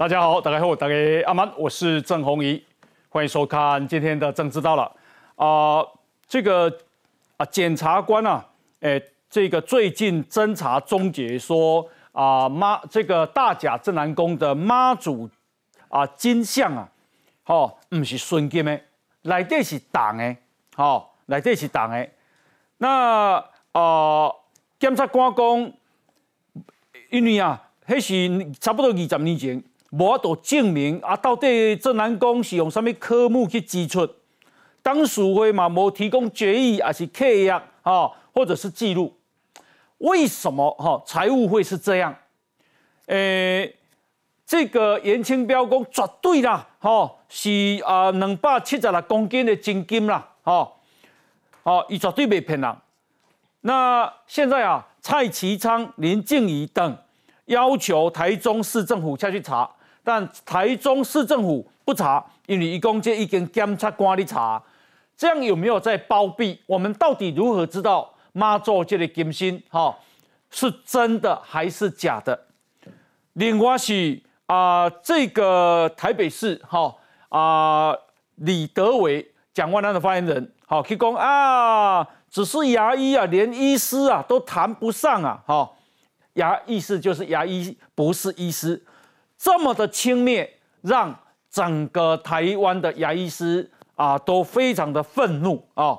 [0.00, 0.94] 大家好，大家好，大家
[1.26, 2.64] 阿曼，我是郑红怡，
[3.10, 4.90] 欢迎收看今天的政治到了。
[5.36, 5.86] 啊，
[6.26, 6.74] 这个
[7.36, 8.42] 啊，检察官啊，
[8.80, 15.28] 诶，这个最近侦查终结说啊，妈，这个大甲镇南宫的妈祖
[15.90, 16.88] 啊金像啊，
[17.42, 18.80] 好，不是纯金的，
[19.20, 20.34] 内底是铜的，
[20.76, 22.08] 好，内底是铜的。
[22.78, 24.32] 那啊，
[24.78, 25.72] 检察官讲，
[27.10, 29.62] 因为啊，迄是差不多二十年前。
[29.90, 34.08] 无法度证明啊，到底镇南宫是用什么科目去支出？
[34.82, 37.50] 当署会嘛无提供决议，还是契约
[37.82, 39.12] 啊，或者是记录？
[39.98, 42.16] 为什么哈财务会是这样？
[43.06, 43.76] 诶，
[44.46, 47.50] 这个严清标公绝对啦，哈是
[47.84, 50.72] 啊两百七十六公斤的真金啦，哈，
[51.64, 52.76] 哦，伊绝对没骗人。
[53.62, 56.96] 那现在啊，蔡其昌、林静怡等
[57.46, 59.68] 要求台中市政府下去查。
[60.10, 64.60] 但台中市政府不查，因为一公这已经监察官的查，
[65.16, 66.60] 这样有没有在包庇？
[66.66, 69.96] 我们到底如何知道妈祖这个金星哈
[70.50, 72.46] 是真的还是假的？
[73.34, 76.92] 另外是啊，这个台北市哈
[77.28, 77.96] 啊
[78.34, 85.70] 李德伟蒋万安的发言人好，去讲啊，只是牙医啊，连医师啊都谈不上啊，哈，
[86.32, 88.84] 牙意思就是牙医不是医师。
[89.42, 90.46] 这么的轻蔑，
[90.82, 91.18] 让
[91.50, 95.98] 整个台湾的牙医师啊都非常的愤怒啊。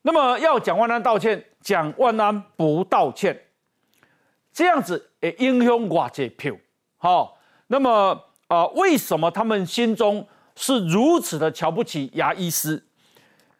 [0.00, 3.38] 那么要蒋万安道歉，蒋万安不道歉，
[4.50, 6.54] 这样子也影响我这票。
[6.96, 7.36] 好，
[7.66, 12.82] 那么啊，为什么他们心中是如此的瞧不起牙医师？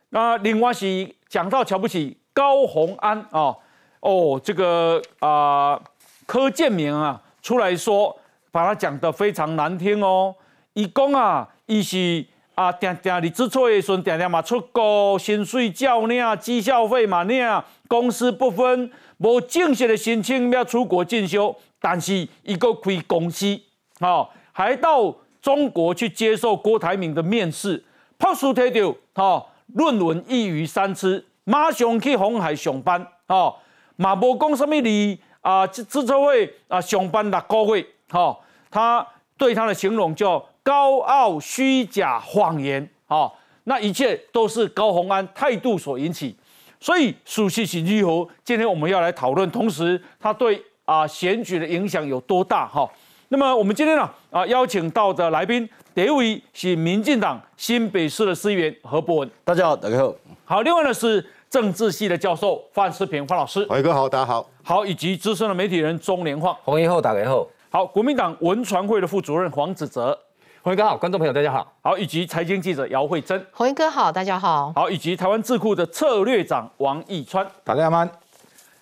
[0.09, 3.55] 那另外是讲到瞧不起高鸿安啊，
[4.01, 5.79] 哦，这个啊
[6.25, 8.19] 柯建明啊出来说。
[8.51, 10.35] 把他讲得非常难听哦，
[10.75, 12.25] 伊讲啊，伊是
[12.55, 17.47] 啊，定定你知错的时阵，定定嘛出国薪水照领，绩效费嘛领，
[17.89, 23.59] 公司不分，无正式的申请要出国进修，但是伊个开公司，
[24.01, 27.83] 哦，还到中国去接受郭台铭的面试，
[28.19, 33.55] 拍书提到，哦，论文一鱼三吃，马上去红海上班，哦，
[33.97, 37.87] 嘛无讲什么你啊，知错会啊上班六个月。
[38.11, 39.07] 好，他
[39.39, 42.87] 对他的形容叫高傲、虚假、谎言。
[43.07, 46.37] 好，那一切都是高鸿安态度所引起。
[46.81, 48.29] 所以，属系是如何？
[48.43, 52.67] 今天我们要来讨论，同时他对啊选举的影响有多大？
[52.67, 52.91] 哈，
[53.29, 60.13] 那么我们今天呢啊邀请到的来宾，第一位是民进党新北市的司员何伯文，大家好，大家好。
[60.45, 64.49] 好，另外呢是政治系的教授范世平范老师，伟哥好，大家好。
[64.65, 67.49] 好，以及资深的媒体人钟连晃，红衣后打给后。
[67.73, 70.19] 好，国民党文传会的副主任黄子哲，
[70.61, 71.73] 洪哥好，观众朋友大家好。
[71.81, 74.73] 好，以及财经记者姚慧珍，洪哥好，大家好。
[74.75, 78.05] 好，以及台湾智库的策略长王义川，大家好。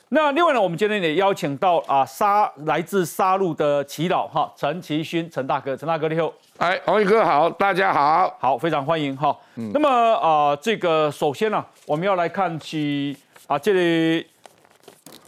[0.08, 6.32] 那另外呢，我们今天也邀请到啊沙来自沙鹿的祈祷哈陈其勋陈大哥，陈大哥你好。
[6.56, 9.36] 哎，洪哥好，大家好，好，非常欢迎哈。
[9.74, 13.14] 那么啊，这个首先呢，我们要来看起
[13.48, 14.26] 啊这里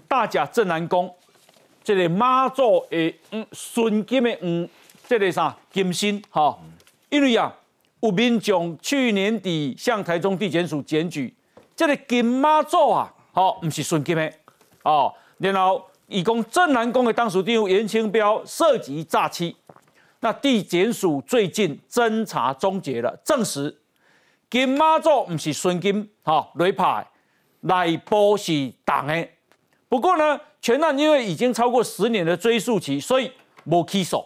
[0.08, 1.14] 大甲镇南宫。
[1.82, 4.68] 这个妈祖的嗯纯金的嗯，
[5.06, 6.56] 这个啥金星哈？
[7.08, 7.52] 因为啊，
[8.00, 11.34] 有民众去年底向台中地检署检举，
[11.74, 14.32] 这个金妈祖啊，好不是纯金的
[14.82, 15.12] 哦。
[15.38, 19.56] 然后，以公正南宫的当属地务严清标涉及诈欺，
[20.20, 23.74] 那地检署最近侦查终结了，证实
[24.50, 27.06] 金妈祖不是纯金哈，雷牌
[27.60, 29.28] 内部是党的。
[29.88, 30.38] 不过呢。
[30.62, 33.32] 全案因为已经超过十年的追诉期，所以
[33.64, 34.24] 无起诉。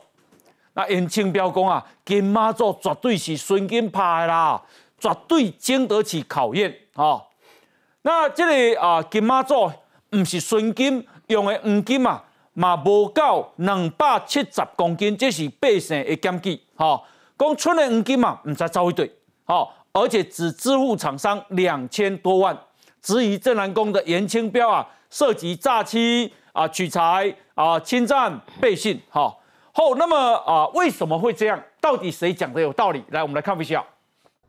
[0.75, 4.61] 那严清标讲啊，金妈祖绝对是纯金拍啦，
[4.99, 7.23] 绝对经得起考验啊。
[8.03, 9.71] 那这个啊，金妈祖
[10.11, 12.25] 唔是纯金，用的黄金啊，
[12.55, 16.61] 嘛无够两百七十公斤，这是百姓的检举。
[16.75, 17.01] 哈，
[17.39, 19.09] 讲出的黄金嘛，唔知走一堆。
[19.45, 22.59] 好，而且只支付厂商两千多万，
[23.01, 24.85] 质疑正南宫的严清标啊。
[25.15, 29.33] 涉及诈欺啊、取财啊、侵占、背信，哈
[29.73, 31.63] 后那么啊，为什么会这样？
[31.81, 33.01] 到底谁讲的有道理？
[33.11, 33.85] 来，我们来看一下。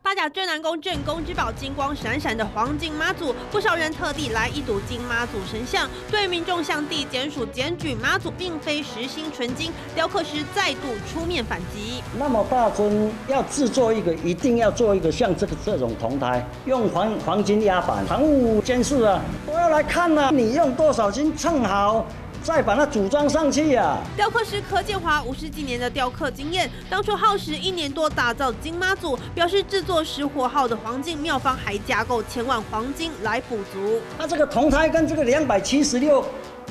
[0.06, 5.90] 八甲镇南宫镇宫之宝，金光闪闪的黄金妈祖，不少人特地来一睹金妈祖神像。
[6.08, 10.82] 对民众向地检署检举妈祖并非实心纯金，雕刻师再度
[11.12, 12.04] 出面反击。
[12.16, 20.30] 那么大尊要制作一个，一定要做一个像这个这种铜胎，用黄黄金压板，房屋监视啊，都要来看呐。
[20.32, 22.06] 你用多少斤称好？
[22.46, 23.98] 再把它组装上去呀。
[24.16, 34.00] 雕刻师柯建华五十几年的雕刻经验，当初耗时一年多打造金妈祖，表示制作石火号的黄金妙方还加购千万黄金来补足。
[34.16, 36.24] 那这个铜胎跟这个两百七十六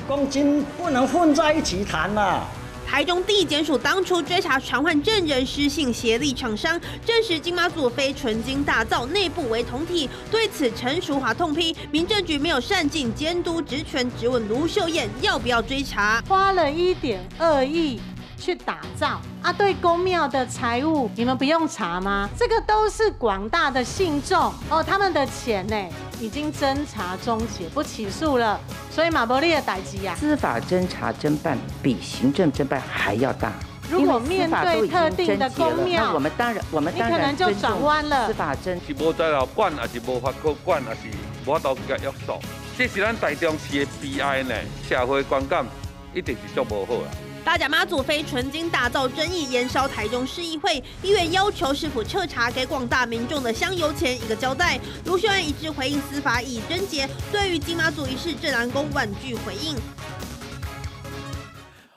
[0.08, 2.40] 公斤不能混在一起谈呐。
[2.86, 10.08] 台中地检署当初追查传唤证人失信协力厂商，证实金马祖非纯金打造，内部为铜体。
[10.30, 16.22] 对此，陈淑华痛批民政局没有善尽监督职权，质问卢秀燕要不要追查？
[16.28, 18.00] 花了一点二亿。
[18.38, 19.50] 去打造啊！
[19.50, 22.28] 对公庙的财务，你们不用查吗？
[22.38, 25.74] 这个都是广大的信众哦，他们的钱呢，
[26.20, 28.60] 已经侦查终结，不起诉了。
[28.96, 33.52] 所以马伯利的代志呀，司法侦查侦办比行政侦办还要大。
[33.90, 38.26] 如果面对特定的公庙，我们当然，我们当然可能就转弯了。
[38.26, 41.00] 司法侦是无在了管，还是无法可管，还是
[41.44, 42.40] 无到个约束？
[42.78, 44.54] 这是咱台中市的悲哀呢。
[44.88, 45.66] 社会观感
[46.14, 47.08] 一定是做无好啊。
[47.46, 54.80] 大甲妈祖非纯金打造争议延烧台中市议会，议员要求市府彻查，给广大民众的香油钱一个交代。
[55.04, 59.76] 卢秀安一致回应司法已侦结，对于金马祖一事，郑南公婉拒回应。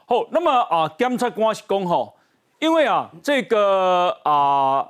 [0.05, 2.13] 好，那么啊，检察官是讲吼，
[2.59, 4.87] 因为啊，这个啊，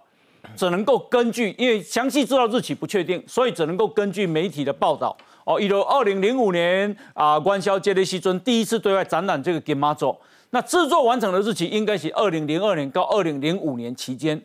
[0.58, 5.16] 只能够根据，因为详细知道日期不确定，所以只能够根据媒体的报道
[5.46, 10.14] 哦，一如二零零五年啊，元宵节的西尊第一次对外展览这个金妈祖。
[10.52, 14.42] 那制作完成的日期应该是二零零二年到二零零五年期间，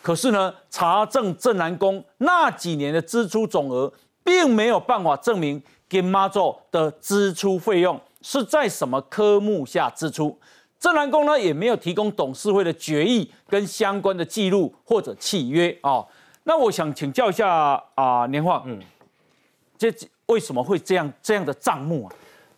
[0.00, 3.92] 可是呢，查证正南宫那几年的支出总额，
[4.22, 10.38] 并没有办法证明金妈祖的支出费用是在什么科目下支出。
[10.78, 16.06] 正南宫呢也没有提供董事会的决议跟相关的记录或者契约啊。
[16.44, 18.80] 那我想请教一下啊，年华，嗯，
[19.76, 19.92] 这
[20.26, 22.12] 为什么会这样这样的账目啊？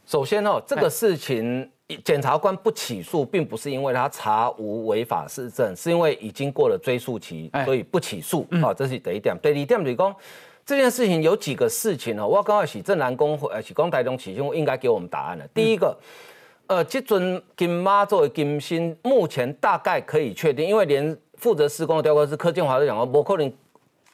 [0.04, 1.70] 首先哦，这个事情。
[2.04, 8.46] 检察官不起诉，并不是因为他查无违法事证，是因为已经过了追诉期，所以不起诉。
[8.60, 9.38] 好，这是第一点。
[9.40, 10.16] 第二点，就是讲
[10.64, 15.46] 这件事情有几个事情哦，我刚刚是正南公呃，是光台中起兄，应该给我们答案了。
[15.54, 15.96] 第一个，
[16.66, 23.52] 呃，这尊金妈作为金星，目前大概可以确定，因为连负责施工的雕刻师柯建华都讲过，不可能。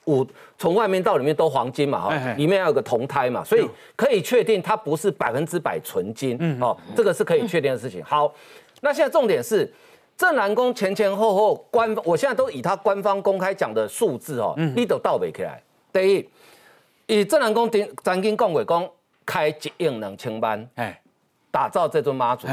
[0.09, 0.27] 五
[0.57, 8.03] 从外面到里面都黄金嘛，哈，里面要有个铜胎嘛，所以可以确定它不是百分之百纯金，哦，这个是可以确定的事情。
[8.03, 8.33] 好，
[8.81, 9.71] 那现在重点是
[10.17, 15.63] 正南宫前前后后官，我现在都以他官方公开讲的数字哦，你都倒背起来。
[15.93, 16.29] 第一，
[17.07, 18.89] 以正南宫顶曾经讲过，讲
[19.27, 21.01] 开一亿两千万，哎，
[21.51, 22.49] 打造这尊妈祖。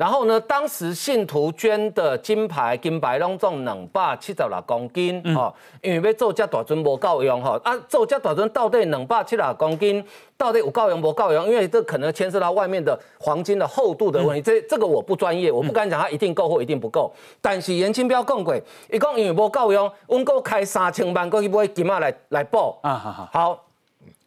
[0.00, 0.40] 然后呢？
[0.40, 5.52] 当时信徒捐的金牌、金牌拢总两百七十六公斤，哦，
[5.82, 10.02] 因为要做这大尊无够用，哈，啊，做这大尊到底两百七十六公斤，
[10.38, 11.46] 到底有够用无够用？
[11.46, 17.12] 因为这可能牵涉到外面的黄金的厚度的问题，这这个我不专业，我不敢讲它一定够或一定不够。
[17.42, 18.56] 但是严清标讲过，
[18.90, 23.64] 伊讲因为无够用，阮够开三千万过去买金啊来来补，啊，好好，好，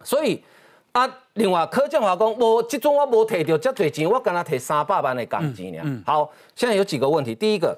[0.04, 0.44] 所以。
[0.94, 6.04] 啊，另外柯建华讲，我这种我无摕到这多钱，我跟他摕三百万的工钱呢。
[6.06, 7.76] 好，现在有几个问题，第一个，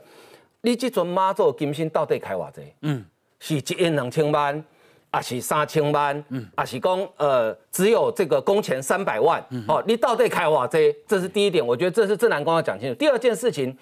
[0.62, 2.62] 你这尊妈祖金星到底开偌济？
[2.82, 3.06] 嗯，
[3.40, 4.62] 是一亿两千万，
[5.10, 6.22] 还是三千万？
[6.28, 9.42] 嗯，还是讲呃只有这个工钱三百万？
[9.66, 10.94] 哦，你到底开偌济？
[11.08, 12.96] 这是第一点，我觉得这是正南光要讲清楚。
[12.96, 13.74] 第二件事情，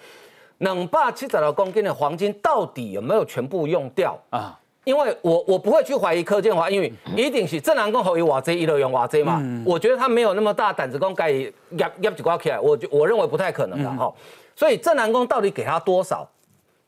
[0.58, 4.56] 两百七十六公斤的黄金到底有没有全部用掉啊？
[4.84, 11.30] 因为我我不会去怀疑柯建华，因为一定是正南公侯与瓦贼一路用瓦贼嘛，我觉得他没有那么大胆子公该
[11.78, 14.12] 压压几块起来，我我认为不太可能的哈。
[14.54, 16.28] 所以正南公到底给他多少，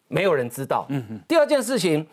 [0.08, 0.84] 没有人知道。
[0.90, 2.06] 嗯第二件事情，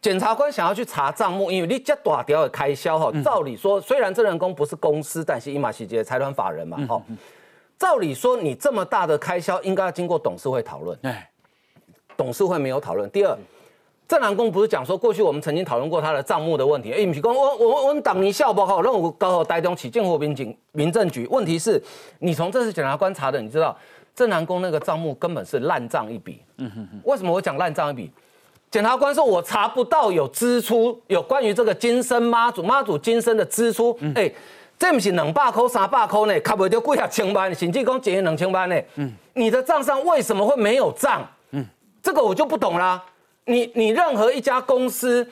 [0.00, 7.02] 检察官想要去查账目，因为你这大条的开销哈，照理说虽然正南公不是公司，但是伊马西杰财团法人嘛哈，
[7.76, 11.28] 照理说你这么大的开销应该要经过董事会讨论，哎
[12.16, 13.10] 董事会没有讨论。
[13.10, 13.36] 第二。
[14.08, 16.92] 郑南公不是讲说，过去我们曾经讨论过他的账目的问题。
[16.92, 21.26] 哎，不是讲我我我党你笑不好，让我高考带动起建国民警民政局。
[21.28, 21.82] 问题是，
[22.20, 23.76] 你从这次检察官查的，你知道
[24.14, 26.40] 郑南公那个账目根本是烂账一笔。
[26.58, 27.00] 嗯哼哼。
[27.04, 28.10] 为什么我讲烂账一笔？
[28.70, 33.98] 检察官说我查不到有支出，有关于这个金身妈祖妈祖金身的支出。
[34.14, 34.30] 哎，
[34.78, 38.80] 这不是两百块三百块呢，卡不就贵啊千万，甚至讲减两千万呢？
[38.94, 39.12] 嗯。
[39.34, 41.28] 你的账上为什么会没有账？
[41.50, 41.66] 嗯，
[42.00, 43.02] 这个我就不懂啦。
[43.46, 45.26] 你你任何一家公司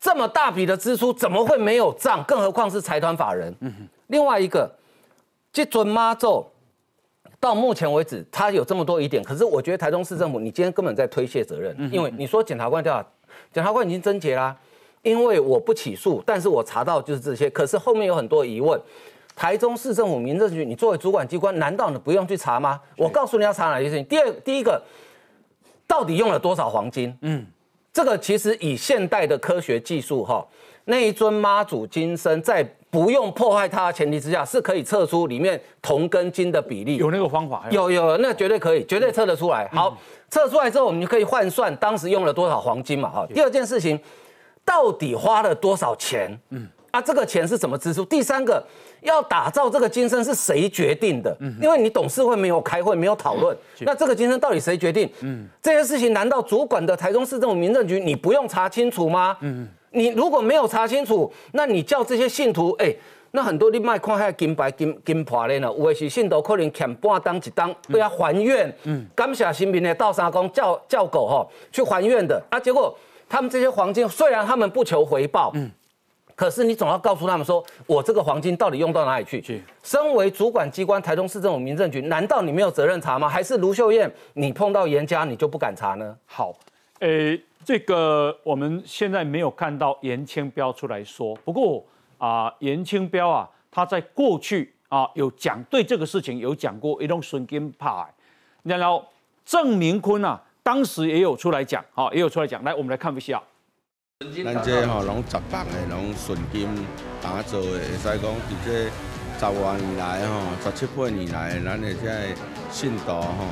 [0.00, 2.22] 这么大笔的支出，怎么会没有账？
[2.24, 3.54] 更何况是财团法人。
[4.08, 4.70] 另外一个，
[5.52, 6.50] 这尊妈咒
[7.38, 13.06] 到目前为止，他有这么多疑点，可是我觉得台中市政府，你今天根本在推卸责任，因为你说检察官调查，
[13.52, 14.56] 检察官已经侦结啦，
[15.02, 18.80] 因为我不起诉，但是我查到就是这些，可是后面有很多疑问。
[19.36, 22.80] 台中市政府民政局，你作为主管机关，难道你不用去查吗？
[22.96, 24.04] 我告诉你要查哪些事情。
[24.06, 24.82] 第二，第一个，
[25.86, 27.16] 到底用了多少黄金？
[27.22, 27.46] 嗯，
[27.98, 30.46] 这个其实以现代的科学技术，哈，
[30.84, 36.98] 那一尊妈祖金身在不用破坏它的前提之下，是可以测出里面铜跟金的比例。
[36.98, 37.64] 有那个方法？
[37.72, 39.68] 有有，那绝对可以，绝对测得出来。
[39.72, 39.98] 好，
[40.30, 43.10] 测出来之后，我们就可以换算当时用了多少黄金嘛？
[43.10, 43.26] 哈。
[43.34, 43.98] 第二件事情，
[44.64, 46.38] 到底花了多少钱？
[46.50, 46.68] 嗯。
[46.98, 48.04] 啊，这个钱是怎么支出？
[48.04, 48.60] 第三个，
[49.02, 51.34] 要打造这个金身是谁决定的？
[51.38, 55.08] 嗯，因为你董事会没有开会，没有讨论，那这个金身到底谁决定？
[55.20, 59.36] 嗯，这些事情难道主管的台中市政府民政局你不用查清楚吗？
[59.42, 62.92] 嗯，你如果没有查清楚，那你叫这些信徒，哎，
[63.30, 72.92] 那很多你卖看下金牌金金破的呢，有的是信徒可能欠半当一当，都要还愿，嗯，感谢新民的道三公叫叫狗哈去还愿的啊，结果
[73.28, 75.70] 他们这些黄金虽然他们不求回报，嗯。
[76.38, 79.40] 可是你总要告诉他们说，我这个黄金到底用到哪里去？
[79.40, 79.60] 去。
[79.82, 83.28] 身为主管机关台中市政府民政局，难道你没有责任查吗？
[83.28, 86.16] 还是卢秀燕，你碰到严家你就不敢查呢？
[86.26, 86.54] 好，
[87.00, 91.34] 呃，这个我们现在没有看到严清标出来说。
[91.44, 91.84] 不过
[92.18, 98.06] 啊，严清标啊，他在过去啊有讲对这个事情有讲过一种孙金派，
[98.62, 99.04] 然后
[99.44, 102.62] 郑明坤啊，当时也有出来讲，好，也有出来讲。
[102.62, 103.42] 来，我们来看一下。
[104.44, 106.68] 咱这吼拢十磅的，拢纯金
[107.22, 108.90] 打造的，会使讲伫这
[109.38, 112.34] 十多年来吼，十七八年来，咱的这
[112.68, 113.44] 信徒吼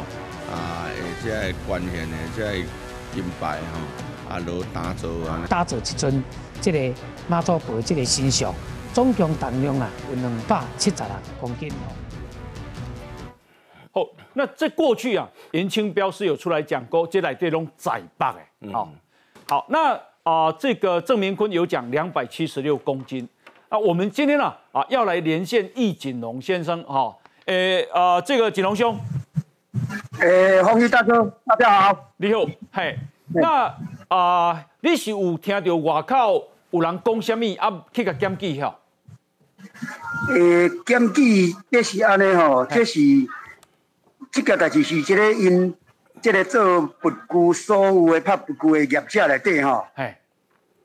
[0.53, 0.91] 啊，
[1.23, 2.65] 这关键的这
[3.15, 5.47] 金牌吼啊，都打造啊。
[5.49, 6.21] 打造一尊
[6.61, 8.53] 这个妈祖婆这个形象，
[8.93, 11.09] 总共重量啊有两百七十六
[11.41, 11.95] 公斤哦。
[13.93, 14.01] 好，
[14.35, 18.89] 那在过去啊，严清标是有出来讲过，这来这种窄磅的，好，
[19.47, 19.97] 好那。
[20.27, 23.27] 啊，这个郑明坤有讲两百七十六公斤。
[23.69, 28.99] 啊，我们今天呢，啊，要来连线易锦龙先生，哈，诶，啊，这个锦龙兄，
[30.19, 33.73] 诶，红衣大哥，大家好，你好，嘿，那
[34.09, 37.85] 啊，你是有听到外口有人讲什么啊？
[37.93, 38.75] 去个检举吼？
[40.35, 42.99] 诶，检举这是安尼吼，这是
[44.33, 45.73] 这个代志是这个因。
[46.27, 49.87] 这个做不具所有的拍不具的业者内底吼，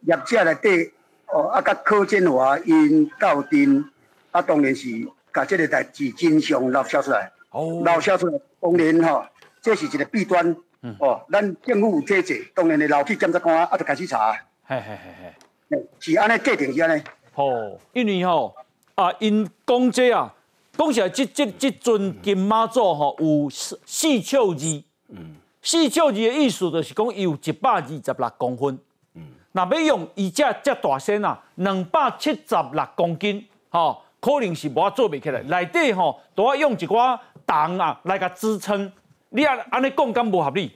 [0.02, 0.94] 业者内底
[1.26, 3.84] 哦，啊，甲柯建华因斗阵，
[4.30, 4.88] 啊，当然是
[5.34, 9.26] 甲这个代志真相漏销出来，漏销出来，当然吼，
[9.64, 10.56] 这是一个弊端，
[11.00, 14.34] 哦，咱政府有体制，当然会老去检察官啊，就开始查，
[14.64, 15.34] 嘿嘿嘿
[15.72, 17.02] 嘿，是安尼决定是安尼，
[17.34, 18.56] 哦，因为吼
[18.94, 20.36] 啊，因讲这啊，
[20.78, 24.84] 讲起来这这这尊金马座吼有四四尺字。
[25.12, 28.80] 嗯，四尺二的意思就是讲有一百二十六公分。
[29.14, 35.42] 嗯，那要用伊只只大身啊，两百七十六公斤，吼，可能是无法做袂起来。
[35.44, 38.92] 内底吼都要用一寡重啊来甲支撑。
[39.30, 40.72] 你安安尼讲敢无合理？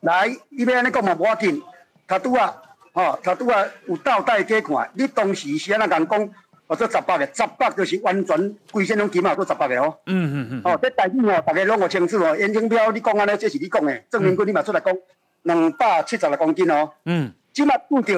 [0.00, 1.62] 来，你要安尼讲嘛无要紧。
[2.06, 2.54] 他拄啊，
[2.92, 4.90] 吼，他拄啊有倒带过看。
[4.94, 6.30] 你当时是安怎讲？
[6.70, 9.92] 哦，做十八个，十八就是完全规身拢金嘛，做十八个哦。
[10.06, 10.62] 嗯嗯嗯。
[10.64, 12.36] 哦，这代志哦，大家拢有清楚哦。
[12.36, 14.96] 严清彪，你讲安尼，这是你讲的，证明坤你嘛出来讲，
[15.42, 16.88] 两百七十六公斤哦。
[17.06, 17.32] 嗯。
[17.52, 18.16] 即马拄着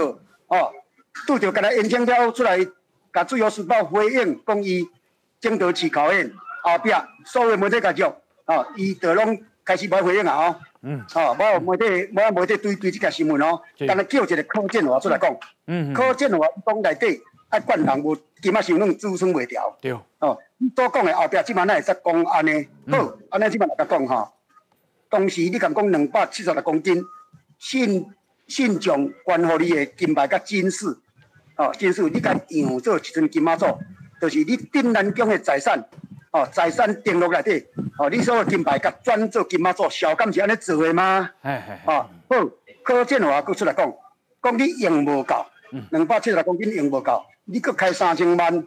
[0.48, 0.70] 哦，
[1.26, 2.58] 拄着，干来严清彪出来，
[3.10, 4.86] 甲自由时报回应，讲伊
[5.40, 6.30] 争夺起考验，
[6.62, 6.90] 后壁
[7.24, 10.56] 所有媒体介绍，哦，伊就拢开始无回应啊哦。
[10.82, 11.02] 嗯。
[11.14, 15.34] 哦，无媒体，无媒体对对即个新闻哦，但系叫一个柯建华出来讲。
[15.68, 15.94] 嗯。
[15.94, 17.18] 柯建华讲内底。
[17.52, 19.76] 爱惯人物，今仔想拢支撑袂调。
[19.78, 19.92] 对。
[19.92, 20.38] 哦，
[20.74, 24.32] 所讲的后壁即摆咱会使讲安尼，好，安尼即摆来甲讲吼。
[25.10, 27.04] 当时你敢讲两百七十六公斤，
[27.58, 28.06] 信
[28.48, 30.86] 信将关乎你的金牌甲金饰，
[31.58, 33.78] 哦，金饰你甲用做一尊金马座，
[34.18, 35.78] 就是你丁南江的财产，
[36.30, 37.66] 哦，财产登录内底，
[37.98, 41.28] 哦，你所有金牌甲转做金马座，小感是安尼做的吗？
[41.42, 41.82] 哎哎。
[41.84, 42.48] 哦，好，
[42.82, 43.92] 柯建华佫出来讲，
[44.42, 45.44] 讲你用无够，
[45.90, 47.24] 两百七十公斤用无够。
[47.44, 48.66] 你搁开三千万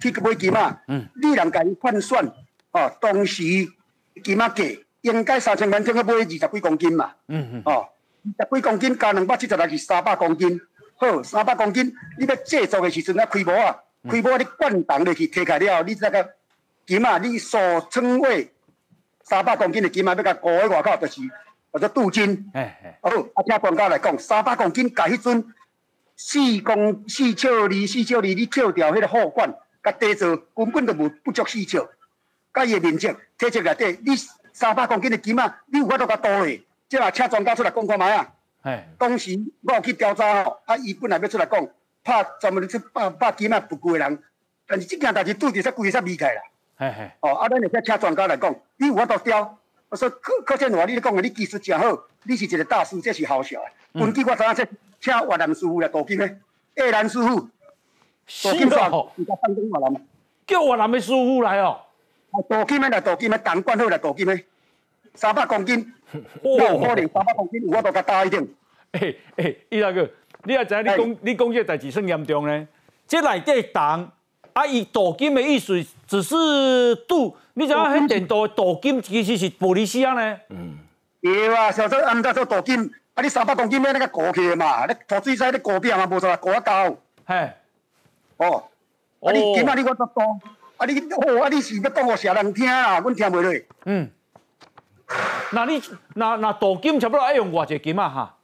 [0.00, 0.82] 去买金啊？
[0.88, 2.26] 嗯，你人家换算
[2.72, 3.42] 哦，当时
[4.24, 4.64] 金啊价
[5.02, 7.12] 应该三千万，才去买二十几公斤嘛。
[7.28, 7.62] 嗯嗯。
[7.64, 7.86] 哦，
[8.38, 10.60] 二十几公斤加两百七十六是三百公斤。
[10.96, 13.76] 好，三百公斤，你要制作的时阵啊，开模啊，
[14.10, 16.28] 开模你灌动落去，摕开了，你再个
[16.84, 17.60] 金啊，你所
[17.90, 18.50] 称为
[19.22, 21.20] 三百公斤的金啊，要甲挂喺外口，就是
[21.70, 22.50] 或者镀金。
[22.54, 22.98] 哎哎。
[23.02, 25.44] 好，啊，听专家来讲，三百公斤加迄尊。
[26.16, 31.86] 四公四尺二，四尺二，你扣掉迄个货管，甲地座根本就无不足四尺。
[32.54, 33.06] 甲伊的面积
[33.36, 34.16] 体积内底，你
[34.52, 36.66] 三百公斤的金啊，你有法度甲倒去？
[36.88, 38.32] 即嘛请专家出来讲看卖啊！
[38.62, 41.68] 哎，当时我有去调查吼，啊，伊本来要出来讲，
[42.02, 44.22] 拍专门去拍拍金啊不贵的人，
[44.66, 46.40] 但是这件代志拄着才规个才离开啦。
[46.76, 49.58] 嘿嘿，哦，啊，咱会请请专家来讲，你有法度调。
[49.88, 54.00] 我说柯柯建华，你讲的你技术真好，你是一个大师，这是好笑的。
[54.00, 54.66] 根据我知影，这
[55.00, 56.28] 请越南师傅来镀金的，
[56.74, 57.48] 越南师傅，
[58.26, 60.06] 是哦，你家放工越南，
[60.46, 61.80] 叫越南的师傅来哦，
[62.48, 64.38] 镀金的来镀金的，钢管好来镀金的，
[65.14, 65.92] 三百公斤，
[66.42, 68.46] 有可能三百公斤，有法度甲大一点。
[68.92, 70.10] 诶诶，伊那个，
[70.44, 72.68] 你也知影，你讲你讲这代志算严重呢？
[73.06, 74.10] 这内底重。
[74.56, 74.64] 啊！
[74.64, 76.34] 伊镀金的意思只是
[77.06, 80.38] 镀，你知影迄电镀镀金其实是玻璃丝啊呢？
[80.48, 80.78] 嗯，
[81.20, 86.96] 对啊，小说按照做镀金，啊你三百公斤要那个过去嘛，你涂水彩你过边嘛，无错，过啊高。
[87.26, 87.52] 嘿，
[88.38, 88.64] 哦，
[89.20, 90.22] 啊你金啊你我做多，
[90.78, 93.52] 啊你哦啊你是要讲互社人听啊，阮听袂落。
[93.84, 94.10] 嗯，
[95.52, 95.82] 那你
[96.14, 98.35] 那那镀金差不多要用偌济金啊哈？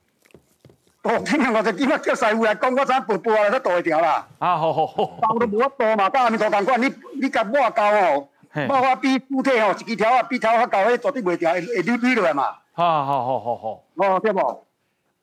[1.03, 4.25] 哦，听讲我就今仔叫师傅来讲，我知影步步来才倒会条啦。
[4.39, 5.05] 啊，好好好。
[5.21, 8.29] 包都无法倒嘛，甲阿弥陀共款，你你甲抹胶哦，
[8.69, 12.55] 抹法比固体吼，一支条啊比条较厚，迄绝对袂条，会会溜溜落来嘛。
[12.75, 13.85] 好好好好好。
[13.97, 14.65] 哦，对无？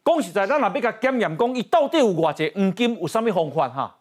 [0.03, 3.95] 讲实在，咱若要甲检验讲，伊到底有偌济黄金，有啥物方法哈？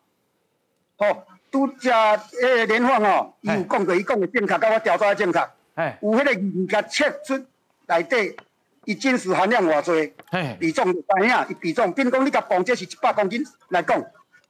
[0.96, 1.06] 哦，
[1.52, 5.38] 拄只迄个联访哦，伊有讲过，伊讲的正确，甲我调查的正确。
[5.76, 5.96] 哎。
[6.02, 7.38] 有迄个仪甲测出
[7.86, 8.36] 内底。
[8.88, 10.14] 伊真实含量偌济，
[10.58, 14.02] 比重知影，伊比重，比如讲你甲磅这是一百公斤来讲，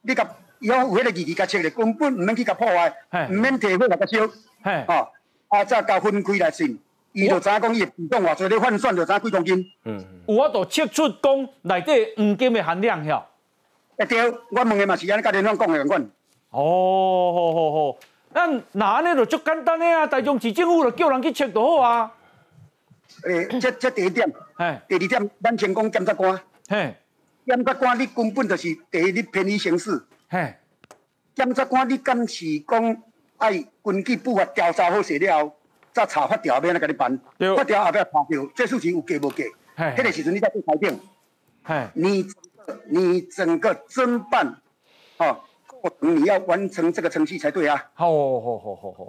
[0.03, 0.25] 你甲
[0.61, 2.95] 以后有迄个仪器甲测咧，根本毋免去甲破坏，
[3.29, 4.31] 毋免提火来甲烧，
[4.87, 5.09] 哦，
[5.49, 6.79] 啊再甲分开来算，
[7.11, 9.67] 伊就知影讲伊比重偌济，你换算就知影几公斤。
[9.85, 13.29] 嗯，有法度测出讲内底黄金的含量，晓？
[13.97, 16.01] 会对，我问的嘛是安尼，甲恁讲讲的款。
[16.51, 17.99] 哦，好好好，
[18.33, 22.13] 咱那安尼就足简单诶啊，大众市政府就叫人去测就好啊。
[23.25, 24.31] 诶，这这第一点，
[24.87, 26.41] 第二点，咱先讲检察官。
[26.69, 30.05] 检察官，你根本就是第一，你偏离刑事。
[31.35, 33.03] 检察官，你敢是讲
[33.39, 35.57] 爱根据部法调查好势了后，
[35.93, 37.19] 再查法条免来甲你办？
[37.57, 39.45] 法条后壁查着，这事情有假无假？
[39.97, 41.01] 迄个时阵你再去裁定。
[41.95, 42.27] 你
[42.87, 44.61] 你整个侦办，
[45.17, 47.91] 哦，过程你要完成这个程序才对啊。
[47.95, 48.07] 好
[48.41, 49.09] 好好好好。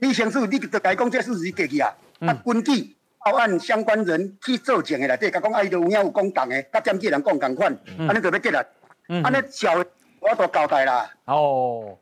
[0.00, 1.96] 你刑事，你就该讲这事是假去啊？
[2.20, 2.95] 啊，根据。
[3.26, 8.64] 报案相关人去做证的内底，甲讲啊，伊都有影有讲同的，甲检举人讲共款，安尼就要结啦。
[9.08, 9.76] 安尼小
[10.20, 11.10] 我都交代啦。
[11.24, 11.98] 哦，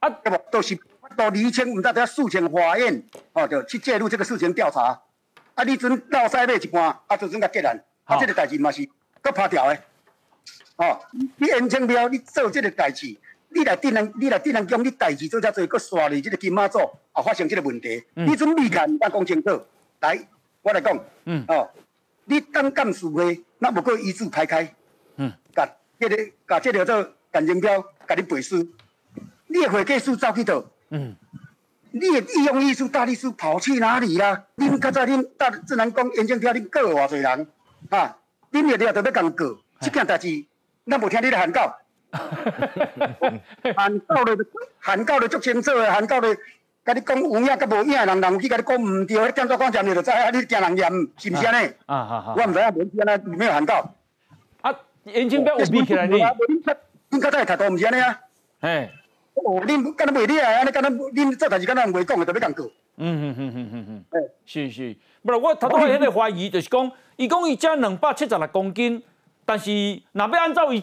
[0.00, 0.38] 啊，对不？
[0.50, 0.78] 都是
[1.16, 5.00] 都厘清，毋知得诉请法院，哦，就去介入这个事情调查。
[5.54, 8.86] 啊，你阵闹西尾一半，啊，就阵甲结案，啊，这个代志嘛是
[9.22, 9.78] 搁拍掉的。
[10.76, 11.00] 哦，
[11.38, 13.16] 你严清标，你做这个代志，
[13.48, 16.80] 你来定人，你来定人讲你代志做遮多，搁刷你这个金马组，
[17.12, 19.62] 啊，发生这个问题，你阵离开，毋敢讲清楚，
[20.00, 20.18] 来。
[20.66, 21.70] 我来讲，嗯，哦，
[22.24, 24.74] 你当干事会，那无过一字排开，
[25.14, 25.64] 嗯，甲
[26.00, 26.16] 这个
[26.48, 28.66] 甲这条做感情标，甲你背书，
[29.46, 31.14] 你的会计师走去倒，嗯，
[31.92, 34.42] 你的御用艺术大律师跑去哪里啦？
[34.56, 37.46] 恁较早恁大只能讲眼睛标，恁告偌侪人，
[37.90, 38.16] 啊，
[38.50, 40.46] 恁也了都要共告，这件代志，
[40.82, 41.76] 那无听你的函告，
[43.76, 44.36] 函告的
[44.80, 46.36] 函告的足清楚的，函告的。
[46.86, 51.72] 甲你讲有影甲无影的人，人有去甲你讲毋对，检察官讲你就知啊，你惊人验是毋是安尼？
[51.86, 52.34] 啊啊啊！
[52.36, 53.90] 我毋知影，无安尼没有函告。
[54.60, 54.72] 啊，
[55.04, 56.16] 眼睛标有闭起来呢？
[57.10, 58.20] 恁较早会读图毋是安尼啊？
[58.60, 58.88] 嘿。
[59.34, 60.48] 哦，恁敢若袂理啊？
[60.58, 62.64] 安尼敢若恁做代志敢若袂讲的，特别讲过。
[62.98, 64.04] 嗯嗯嗯嗯嗯嗯。
[64.10, 69.02] 哎，是是，不是我头拄迄个怀疑就是讲，伊讲伊只两百七十六公斤，
[69.44, 69.72] 但是
[70.12, 70.80] 若要按照伊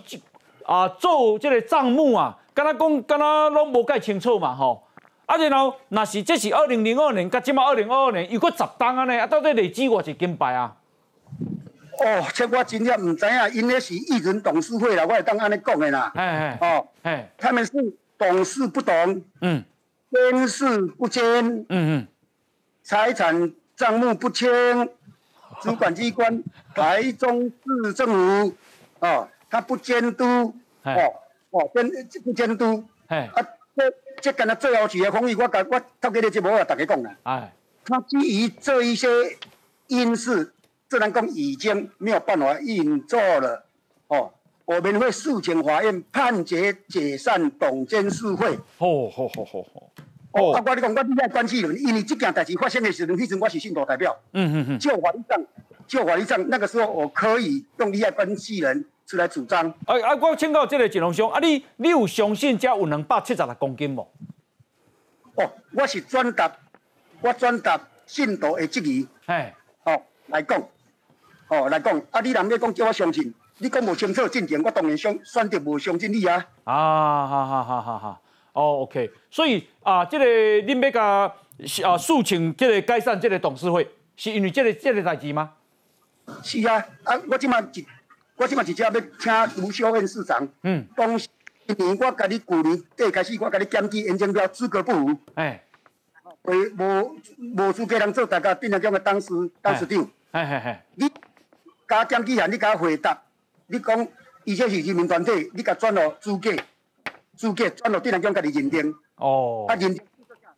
[0.66, 4.84] 啊做即个账目啊，敢若讲敢若拢无介清楚嘛吼。
[5.26, 10.76] 啊，然后那是这是二零零二年，甲即马二零二二年，又过十单安尼，啊，到底累积偌是金牌啊？
[12.00, 16.12] 哦，这我真正唔知影，因为是艺人董事会啦，我会当安尼讲的啦。
[16.16, 17.72] 哎哎，哦，哎，他们是
[18.18, 19.64] 董事不懂，嗯，
[20.12, 22.08] 监事不监，嗯嗯，
[22.84, 24.50] 财产账目不清，
[25.62, 26.44] 主管机关
[26.76, 27.50] 台中
[27.86, 28.54] 市政府，
[29.00, 30.26] 哦，他不监督，
[30.84, 31.14] 哦
[31.52, 31.72] 哦，
[32.10, 33.46] 监不监督，哎啊。
[33.76, 37.16] 这这跟他最后几个抗议，我甲我头几日节目我大家讲啦。
[37.24, 39.08] 哎，他基于这一些
[39.88, 40.46] 因素，
[40.88, 43.66] 自然讲已经没有办法运作了。
[44.08, 44.32] 哦，
[44.66, 48.56] 我们会诉请法院判决解散董监事会。
[48.78, 49.90] 好好好好好。
[50.34, 54.16] 哦，啊，我你讲我利害关系人，因为这件代志发生的时候，迄阵我是信托代表。
[54.34, 54.80] 嗯嗯嗯。
[54.80, 55.46] 就法律上，
[55.88, 58.86] 就法律上，那个时候我可以用利害关系人。
[59.06, 59.70] 出来主张。
[59.86, 60.16] 啊啊！
[60.22, 64.02] 我请教这个金龙兄，啊，你你有相信这有两百七十六公斤无？
[65.36, 66.52] 哦，我是转达，
[67.22, 69.08] 我转达信徒的质疑。
[69.26, 70.62] 哎，哦，来讲，
[71.48, 76.46] 哦来讲，啊，你若要讲叫我相信，你讲无清楚进程，我当然相选择无相信你啊。
[76.66, 78.22] 啊，好好好好好。
[78.54, 85.54] 哦，OK，所以啊，这个恁要甲啊诉请这个改善这个董事会，是因为这个这个代志吗？
[86.44, 87.88] 是啊，啊，我即马一，
[88.36, 91.28] 我即马一只要请卢秀燕市长，嗯，当时
[91.78, 95.64] 年我甲你旧年底开始，我甲你检举严正标资格不符，哎，
[96.44, 97.16] 为无
[97.56, 99.28] 无资格人做大家电脑奖的董事
[99.62, 100.42] 董事长，哎。
[100.42, 101.10] 哎哎，你
[101.88, 103.22] 甲检举人，你甲回答，
[103.68, 104.08] 你讲
[104.44, 106.52] 伊这是人民团体，你甲转落资格，
[107.38, 109.96] 资格转落电脑奖家己认定，哦，啊认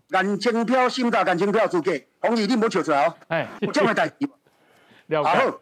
[0.10, 4.30] 颜清票心大颜清票资格，红姨你无笑出来哦，哎，有这样的代志。
[5.08, 5.54] 了解，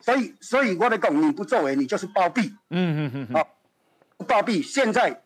[0.00, 2.42] 所以所以我的讲，你不作为，你就是包庇。
[2.70, 3.46] 嗯嗯嗯，好，
[4.26, 4.62] 包庇。
[4.62, 5.20] 现在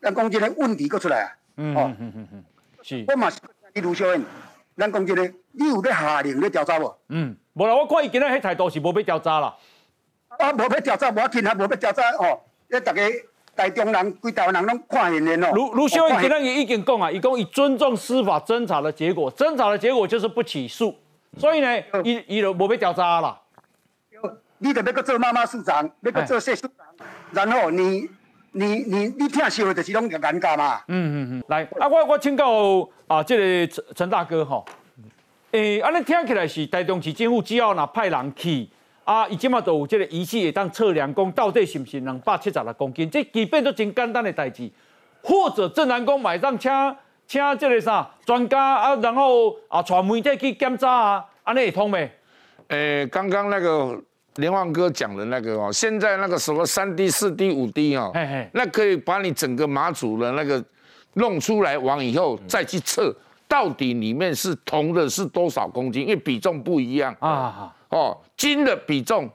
[0.00, 1.28] 咱讲这个问题搁出来啊。
[1.56, 2.44] 嗯嗯嗯嗯，
[2.82, 3.04] 是。
[3.08, 3.38] 我嘛是
[3.74, 4.22] 你卢小燕，
[4.76, 6.96] 咱讲这个，你有咧下令咧调查无？
[7.08, 9.54] 嗯，无啦，我看伊今仔迄态度是无要调查啦。
[10.28, 12.40] 啊，无要调查，无要紧啊，无要调查哦。
[12.68, 13.02] 咧，大家
[13.54, 15.52] 台中人、规台湾人拢看现的哦。
[15.54, 20.96] 卢卢小燕今仔伊已经讲啊，伊讲伊尊重司法侦查的结果，侦查的结果就是不起诉。
[21.38, 23.40] 所以呢，伊伊就无要调查啦。
[24.64, 26.70] 你得要搁做妈妈市长，要搁做谢市长，
[27.32, 28.08] 然后你
[28.52, 30.80] 你你你听社会就是拢尴尬嘛。
[30.88, 34.64] 嗯嗯嗯，来啊，我我请教啊，这个陈陈大哥吼，
[35.50, 38.66] 诶，安尼听起来是台中市政府只要若派人去，
[39.04, 44.70] 啊，伊即马都有这个仪器会当测量，讲到底是不是两百七十六公斤，这基本都真简单的代志。
[45.22, 46.70] 或者正南公买上请。
[47.26, 52.12] 请这个啥专家啊，然后啊，传媒体去检查啊，安尼会通未？
[52.68, 53.98] 诶，刚刚那个
[54.36, 58.12] 连旺哥讲的那个哦，现在那个什么三 D、四 D、五 D 哦，
[58.52, 60.62] 那可以把你整个马祖的那个
[61.14, 63.14] 弄出来，完以后再去测，
[63.46, 66.02] 到底里面是铜的是多少公斤？
[66.02, 67.72] 因为比重不一样啊。
[67.88, 69.30] 哦，金的比重，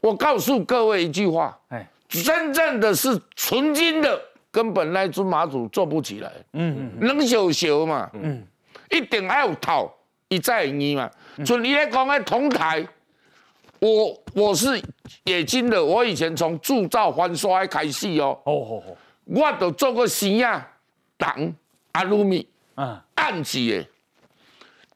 [0.00, 4.20] 我告诉各位一句话，哎，真正的是纯金的。
[4.50, 8.40] 根本那尊马祖做不起来，嗯嗯，能修修嘛，嗯，
[8.88, 9.92] 一定要有头，
[10.28, 11.10] 一再二嘛。
[11.44, 12.86] 就你来讲，那铜台，
[13.84, 14.80] 我我是
[15.24, 20.66] 冶金的，我以前从铸造翻刷开始哦，哦哦哦，我都做过新啊，
[21.18, 21.54] 铜、
[21.92, 23.86] 阿鲁米，嗯，暗器的，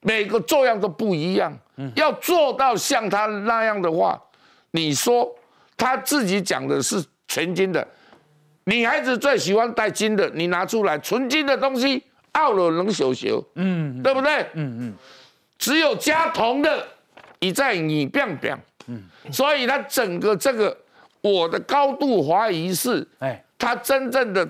[0.01, 1.53] 每个作样都不一样。
[1.77, 4.19] 嗯，要做到像他那样的话，
[4.71, 5.31] 你说
[5.77, 7.87] 他自己讲的是全金的。
[8.65, 14.47] 女孩子最喜欢戴金的，你拿出来纯金的东西，傲了能修修，嗯，对不对？
[14.55, 14.95] 嗯嗯，
[15.59, 16.87] 只有加铜的，
[17.39, 20.77] 一在你变变，嗯，所以他整个这个，
[21.21, 24.49] 我的高度怀疑是，哎，它真正的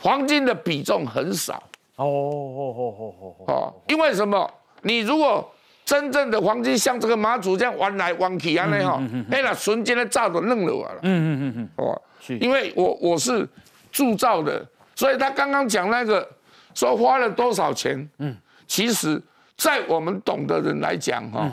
[0.00, 1.54] 黄金的比重很少，
[1.96, 4.48] 哦哦哦哦哦哦，因为什么？
[4.82, 5.50] 你如果
[5.84, 12.02] 真正的黄金像这个马祖这样弯来弯去啊那哈，哎那瞬间的炸都弄了完了，嗯嗯嗯嗯，哦。
[12.38, 13.48] 因为我我是
[13.90, 14.64] 铸造的，
[14.94, 16.28] 所以他刚刚讲那个
[16.74, 19.20] 说花了多少钱，嗯，其实，
[19.56, 21.50] 在我们懂的人来讲，哈，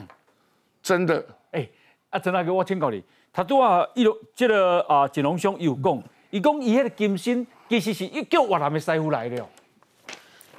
[0.84, 1.24] 真的，哎，
[2.18, 9.48] 啊，陈大哥，我请教你，他拄啊一龙，这个啊，锦龙兄有讲，伊讲伊迄个金星其实是一叫越南的师傅来了。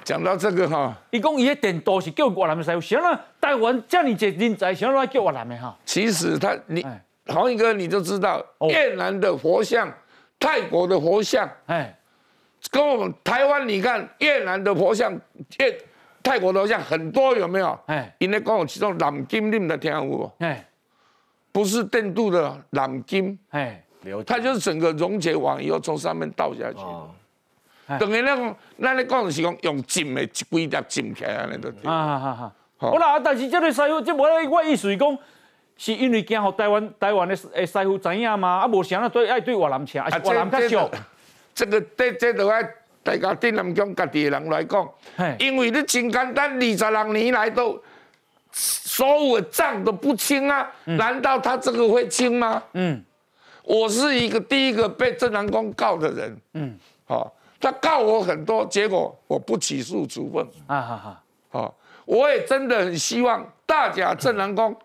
[0.05, 5.77] 讲到这个哈，伊讲伊迄电镀是叫越南的师傅，想让台湾这样子人才，想让叫越南的哈。
[5.85, 6.85] 其实他你。
[7.27, 9.87] 黄一哥，你就知道越南的佛像、
[10.39, 11.95] 泰国的佛像，哎，
[12.71, 15.13] 跟我们台湾，你看越南的佛像、
[15.59, 15.77] 越
[16.23, 17.79] 泰国的佛像很多，有没有？
[17.85, 20.33] 哎，因为跟我其中南金，你们听过？
[20.39, 20.67] 哎，
[21.51, 23.83] 不是电镀的蓝金，哎，
[24.25, 26.79] 它就是整个溶解完以后从上面倒下去，
[27.99, 31.69] 等于那种，那你讲是讲用浸的，一规粒浸起来那都。
[31.89, 35.17] 啊哈哈，好啦，但是这个师傅，这我我意思是讲。
[35.81, 38.57] 是因为惊互台湾台湾的诶师傅知影嘛？
[38.57, 40.91] 啊，无想啊对爱对越南请，越南较少。
[41.55, 42.61] 这个这这都爱
[43.01, 44.89] 大家对南疆家己的人来讲，
[45.39, 47.81] 因为你真简单，二十六年来都
[48.99, 52.61] 所有的账都不清啊，难道他这个会清吗？
[52.73, 53.01] 嗯，
[53.63, 56.37] 我是一个第一个被郑南光告的人。
[56.55, 60.45] 嗯，好，他告我很多，结果我不起诉处分。
[60.67, 64.75] 啊哈哈，好，我也真的很希望大甲郑南光。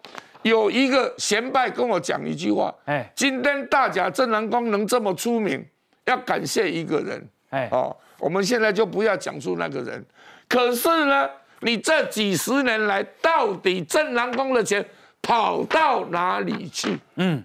[0.43, 5.67] 有一个贤拜跟我讲一句话，哎，今天大甲镇南宫能这么出名，
[6.05, 10.05] 要感谢一个人，哎，哦，我们现在就不要讲出那个人，
[10.47, 11.29] 可是呢，
[11.65, 14.85] 你这几十年来，到底正南宫的钱
[15.23, 16.99] 跑到哪里去？
[17.17, 17.43] 嗯，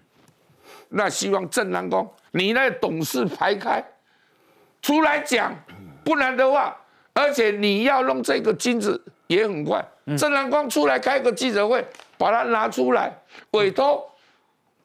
[0.89, 3.83] 那希望正南宫你那董事排开
[4.81, 5.55] 出来讲，
[6.03, 6.75] 不然的话，
[7.13, 9.83] 而且你要弄这个金子也很快，
[10.17, 11.85] 正南宫出来开个记者会。
[12.19, 13.09] 把它拿出来，
[13.51, 14.05] 委托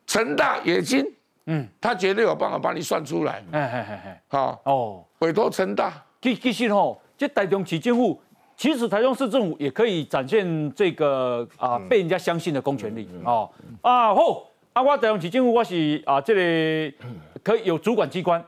[0.07, 1.05] 陈大冶金，
[1.47, 3.43] 嗯，他绝对有办法帮你算出来。
[3.51, 5.93] 哎哎哎哎，好哦，委托成大。
[6.23, 8.23] 其其实吼，这台中市政府，
[8.57, 13.51] 其实台中市政府也可以展现这个啊被人家相信的公权力哦。
[13.83, 16.97] 啊好，啊我台中市政府我是啊这个
[17.43, 18.41] 可以有主管机关。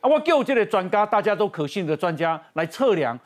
[0.00, 3.18] 啊，我叫这个专家，大家都可信的专家来测量。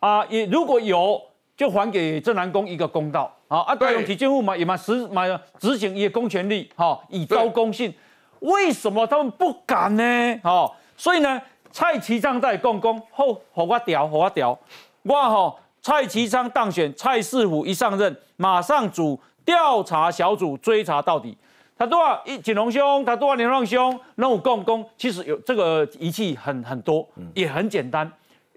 [0.00, 1.20] 啊，也如果有
[1.56, 3.34] 就还给正南宫一个公道。
[3.48, 5.24] 啊啊台中市政府嘛也嘛实嘛
[5.58, 7.94] 执行一些公权力哈，以招公信，
[8.40, 10.40] 为什么他们不敢呢？
[10.44, 11.40] 哦，所以呢？
[11.70, 14.58] 蔡其章在讲讲，好，好我调，好我调。
[15.02, 21.36] 我吼，蔡其昌当选，蔡世虎一上任，马上组调查小组追查到底。
[21.76, 28.10] 他多少一锦龙兄，他多少连浪兄，那我共工，其实有这个仪器很很多，也很简单，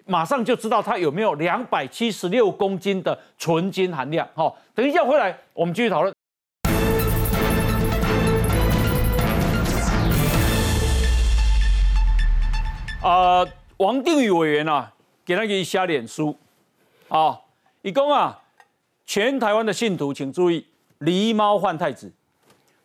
[0.05, 4.27] 马上就知道他有没有两百七十六公斤的纯金含量。
[4.33, 6.11] 好，等一下回来，我们继续讨论。
[13.03, 13.45] 啊，
[13.77, 14.91] 王定宇委员啊，
[15.23, 16.35] 给他一下脸书，
[17.11, 17.37] 啊，
[17.81, 18.39] 一共啊，
[19.05, 20.65] 全台湾的信徒请注意，
[21.01, 22.09] 狸猫换太子，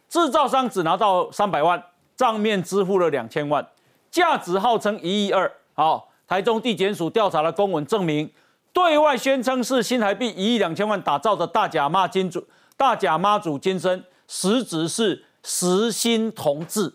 [0.09, 1.81] 制造商只拿到三百万，
[2.17, 3.65] 账面支付了两千万，
[4.11, 5.49] 价值号称一亿二。
[5.75, 8.29] 好，台中地检署调查的公文证明，
[8.73, 12.45] 对外宣称是新台币一亿两千万打造的大甲妈金主
[12.77, 16.93] 大甲妈祖金身，实质是实心铜制。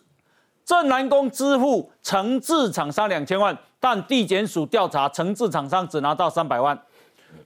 [0.65, 6.78] 正南宫支付承制厂商两千万，但地检署调查承制厂商只拿到三百万。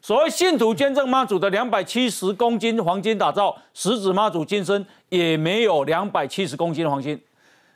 [0.02, 7.19] 所谓信徒捐赠妈祖的两百七十公斤黄金打造，实指妈祖金身也没有两百七十公斤黄金。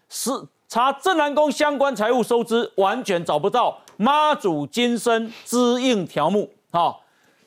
[0.09, 0.31] 是
[0.67, 6.49] 查正南宫相关财务收支，完全找不到妈祖金身支应条目。
[6.71, 7.03] 好，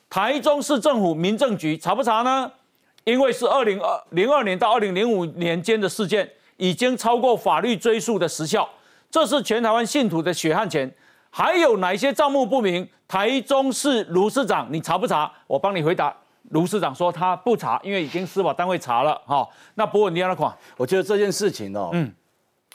[0.09, 2.51] 台中市政府民政局查不查呢？
[3.03, 6.29] 因为是二零二零二年到二零零五年间的事件。
[6.57, 8.69] 已经超过法律追诉的时效，
[9.09, 10.89] 这是全台湾信徒的血汗钱。
[11.31, 12.87] 还有哪些账目不明？
[13.13, 15.31] 台中市卢市长，你查不查？
[15.45, 16.11] 我帮你回答。
[16.49, 19.13] 卢市长说他不查，因为已经司法单位查了。
[19.23, 22.11] 哈，那不过你让他款，我觉得这件事情哦，嗯，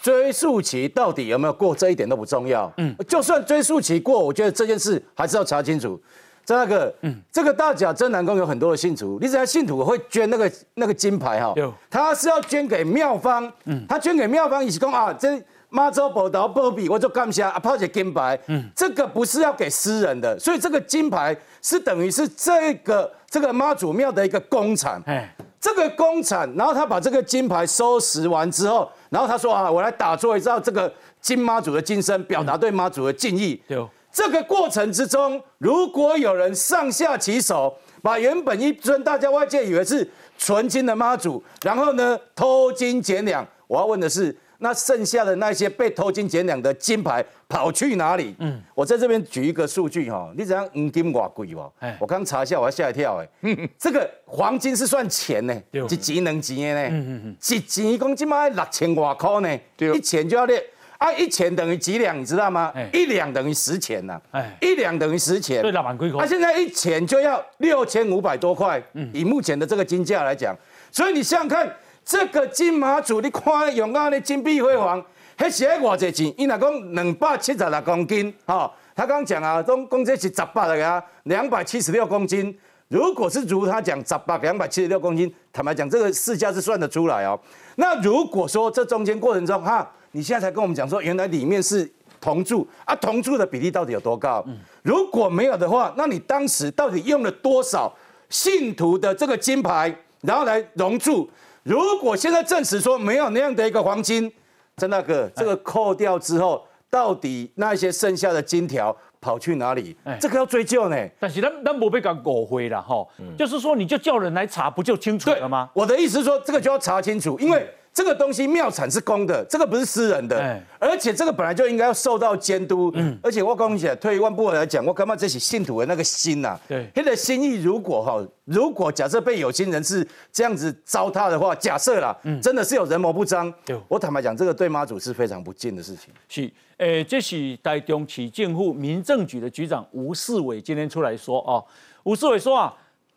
[0.01, 2.73] 追诉期到底有没有过，这一点都不重要。
[2.77, 6.01] 嗯，就算追诉期过，我觉得这件事还是要查清楚。
[6.45, 11.53] 这个，嗯，这个大甲真南宫有很多的信徒，你只要信徒会捐那个那个金牌哈，
[11.91, 33.87] 他是要捐给庙方，嗯，他捐给庙方，意思讲啊，这妈祖宝刀波比，我就干下啊，抛起金牌，嗯，这个不是要给私人的，所以这个金牌是等于是这个这个妈祖庙的一个工厂，哎，这个工厂，然后他把这个金牌收拾完之后，然后他说啊，我来打坐一下这个金妈祖的金身，表达对妈祖的敬意，对。
[34.11, 48.35] 这个过程之中，如果有人上下其手，把原本一尊大家外界以为是纯金的妈祖，然后呢偷金减两，我要问的是，那剩下的那些被偷金减两的金牌跑去哪里？
[48.39, 51.73] 嗯，我在这边举一个数据哈，你怎样黄金瓦贵哦？
[51.99, 59.59] 我刚查一下，我要吓一跳哎，这个黄金是算钱呢，一钱两钱的呢，一钱一公斤嘛六千多块呢，
[59.95, 60.63] 一钱就要列。
[60.99, 62.75] 啊，一钱等于几两，你知道吗？
[62.93, 64.21] 一两等于十钱呐。
[64.33, 65.63] 哎，一两等于十钱。
[65.63, 66.19] 对，老板归口。
[66.19, 68.83] 啊，现在一钱就要六千五百多块。
[68.95, 70.53] 嗯，以目前的这个金价来讲，
[70.91, 71.73] 所以你想想看，
[72.09, 75.05] 这个金马祖，你看用啊的金碧辉煌，
[75.37, 76.35] 还是要偌济钱？
[76.39, 82.59] 伊若讲两百七十六公斤，哈，他刚刚讲啊，都公这是十八的啊，两百七十六公斤。
[82.89, 87.39] 如果是如他讲十八两百七十六公斤，坦白讲，这个市价是算得出来哦。
[87.77, 89.87] 那如果说这中间过程中，哈。
[90.13, 91.87] 你现在才跟我们讲说，原来里面是
[92.19, 94.43] 铜铸啊，铜铸的比例到底有多高？
[94.83, 97.95] 如果没有的话，那你当时到底用了多少
[98.31, 101.29] 信徒的这个金牌，然后来熔铸？
[101.69, 104.33] 如果现在证实说没有那样的一个黄金，
[104.79, 109.95] 曾大哥，这个扣掉之后，到底那些剩下的金条跑去哪里？
[110.19, 110.97] 这个要追究呢。
[111.21, 115.69] 但是咱咱不被搞误会了哈，就是说你就叫人来查，不就清楚了吗？
[115.75, 117.69] 我的意思是说，这个就要查清楚，因为。
[117.99, 122.93] 这个东西庙产是公的，这个不是私人的，而且这个本来就应该要受到监督。
[122.95, 126.57] 嗯，而且我讲起来，退一万步来讲，我干嘛这些信徒的那个心呐？
[126.69, 133.53] 对，他的心意如果哈，如果假设被有心人士这样子糟蹋的话，假设啦，真的是有人谋不彰。
[133.89, 136.15] 我坦白讲，这个对妈祖是非常不敬的事情。
[136.29, 141.59] 是，诶，这是台中市政府民政局的局长吴世伟今天出来说啊，
[142.05, 142.73] 吴世伟说啊，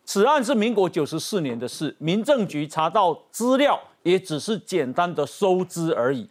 [0.06, 3.80] 此案是民国九十四年的事，民政局查到资料。
[4.04, 6.28] 也只是简单的收支而已。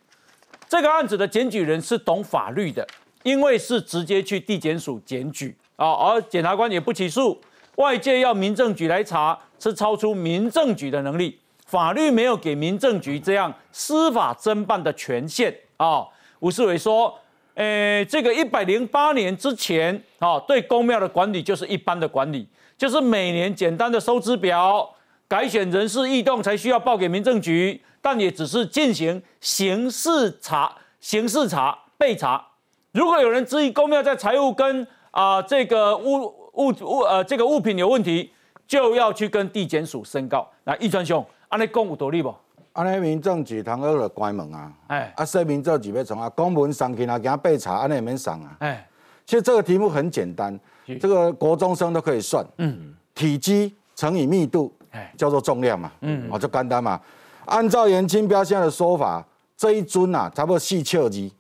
[0.69, 2.87] 这个案子的检举人是懂法律的，
[3.23, 7.41] 因为是直接去地检署检举啊，而检察官也不起诉。
[7.77, 16.07] 外界要民政局来查，是超出民政局的能力，法律没有给民政局这样司法侦办的权限啊。
[16.41, 17.19] 吴世伟说，
[17.55, 24.95] 诶，这个一百零八年之前啊，对公庙的管理就是一般的管理，就是每年简单的收支表，
[25.31, 32.45] 改选人事异动才需要报给民政局，但也只是进行刑事查、刑事查、备查。
[32.91, 38.33] 如果有人质疑公庙在财务跟啊这个物物物呃这个物品有问题，
[38.67, 40.51] 就要去跟地检署申告。
[40.65, 42.35] 那易川兄，安尼讲有道理不？
[42.73, 44.73] 安尼民政局通个就关门啊！
[44.89, 48.57] 哎，啊，说明做几要从啊，公文上去啊，给他备查，安尼免上啊！
[48.59, 48.85] 哎，
[49.25, 50.59] 其实这个题目很简单，
[51.01, 52.45] 这个国中生都可以算。
[52.59, 54.80] 嗯，体积乘以密度，哎，
[55.17, 55.91] 叫做重量嘛。
[56.01, 57.01] 嗯，哦，就简单嘛。
[57.47, 59.25] 按照严清标现在的说法，
[59.57, 61.33] 这一尊啊，差不多细丘级。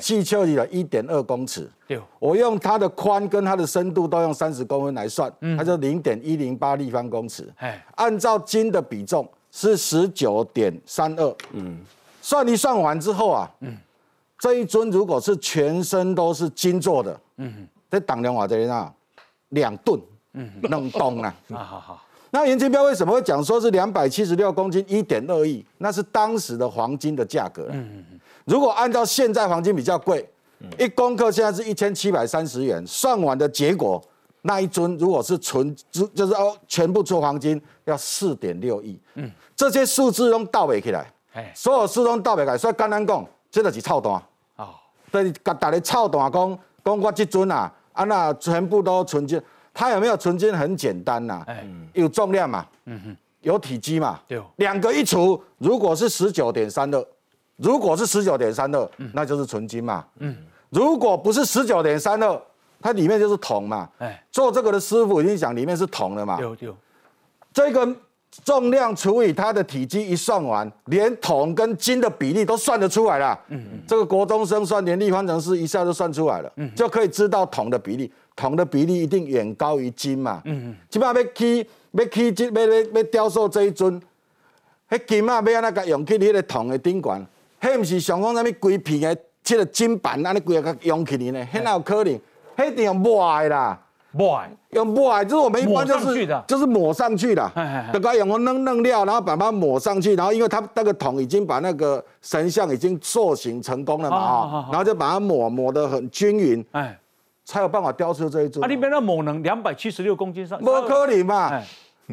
[0.00, 1.70] 细丘级的一点二公尺。
[1.86, 7.52] 对，我用它的宽跟它的深度都用三十公分来算，它就零点一零八立方公尺。
[7.58, 9.28] 哎，按照金的比重。
[9.52, 11.78] 是十九点三二，嗯，
[12.20, 13.74] 算一算完之后啊，嗯，
[14.38, 18.92] 这一尊如果是全身都是金做的，嗯，这当量瓦这里啊，
[19.50, 19.98] 两吨，
[20.34, 22.02] 嗯，冷冻 啊，啊好好。
[22.36, 25.64] 那严金彪为什么会讲说是两百七十六公斤一点二亿？
[25.78, 28.20] 那是当时的黄金的价格，嗯嗯嗯。
[28.44, 30.28] 如果按照现在黄金比较贵，
[30.78, 34.02] 一公克现在是一千七百三十元，算完的结果。
[34.42, 39.00] 那一尊如果是纯，就就是哦，全部出黄金要四点六亿。
[39.14, 41.10] 嗯，这些数字都倒背起来，
[41.54, 44.12] 所有数都倒背起来，所以简单讲，这就是操蛋。
[44.56, 44.68] 哦，
[45.10, 49.40] 所以甲大家操蛋讲，讲我这尊啊，啊那全部都纯金，
[49.76, 51.44] 它有没有纯金很简单呐？
[51.46, 52.66] 哎，有重量嘛？
[52.86, 54.18] 嗯哼，有体积嘛？
[54.26, 57.06] 对，两个一除，如果是十九点三二，
[57.56, 60.04] 如果是十九点三二，那就是纯金嘛？
[60.20, 60.34] 嗯，
[60.70, 62.42] 如果不是十九点三二。
[62.78, 66.76] 它里面就是铜嘛，哎，做这个的师傅已经讲里面是铜了嘛，有有，
[67.52, 67.88] 这个
[68.44, 84.00] 重量除以它的体积一算完，连铜跟金的比例都算得出来了，嗯嗯，这个国中生算连立方程式一下就算出来了，嗯，就可以知道铜的比例，铜的比例一定远高于金嘛，嗯嗯，起码要起要起这要要要雕塑这一尊，
[84.90, 87.26] 迄金啊要安那个用去你个铜的顶管，
[87.60, 92.20] 迄毋是想讲啥物规片的这个金板安尼规个用起哩呢，迄哪有可能？
[92.58, 93.78] 一定要抹的啦，
[94.12, 97.52] 抹，用抹，就是我们一般就是就是抹上去的，
[97.92, 106.98] 大概用个弄弄料，然后把它抹上去，然后因为它那个桶已经把那个神像已经塑形成功了嘛，啊，然后就把它抹抹得很均匀，哎，
[107.46, 108.62] 才有办法雕出这一尊。
[108.62, 111.62] 啊，那边那抹能两百七十六公斤上，不可能嘛，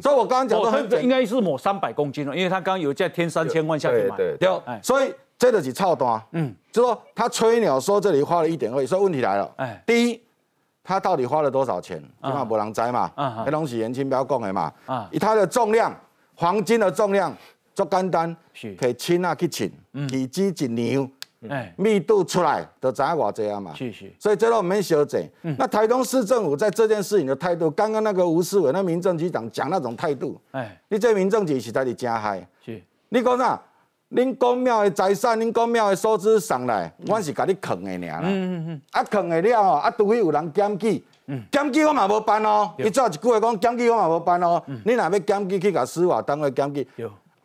[0.02, 4.50] 所以我刚刚讲的很应该是抹三百公斤了，因为他刚刚有在添三千万下去买，对对，
[4.82, 10.22] 所以这个是操蛋，嗯，就说他吹鸟说这里花了一点二亿，所以问题来了，哎，第一。
[10.86, 11.98] 他到底花了多少钱？
[12.22, 14.70] 起码不能摘嘛，那东西严清不要讲的嘛。
[15.12, 15.98] 以它的重量，
[16.36, 17.34] 黄金的重量
[17.74, 18.36] 做简单，
[18.78, 19.72] 可以称啊去称，
[20.10, 21.10] 体积一牛，
[21.76, 23.74] 密度出来都知我这样嘛。
[24.20, 25.24] 所以这个我们修正。
[25.58, 32.48] 那台东市政府在这件事情的态度，刚刚那个吴思伟那民政局长讲那种态度，哎，你这民政局实在是真害。
[32.64, 33.62] 是，你讲啥？
[34.12, 38.22] 恁公庙的财产，恁公庙的收支上来，我是甲你藏的尔啦。
[38.22, 38.82] 嗯嗯嗯。
[38.92, 41.04] 啊，藏的了吼，啊，除非有人检举，
[41.52, 42.72] 检举我嘛无办哦。
[42.78, 44.62] 伊最后一句话讲，检举我嘛无办哦。
[44.86, 46.88] 你若要检举去甲司法单位检举，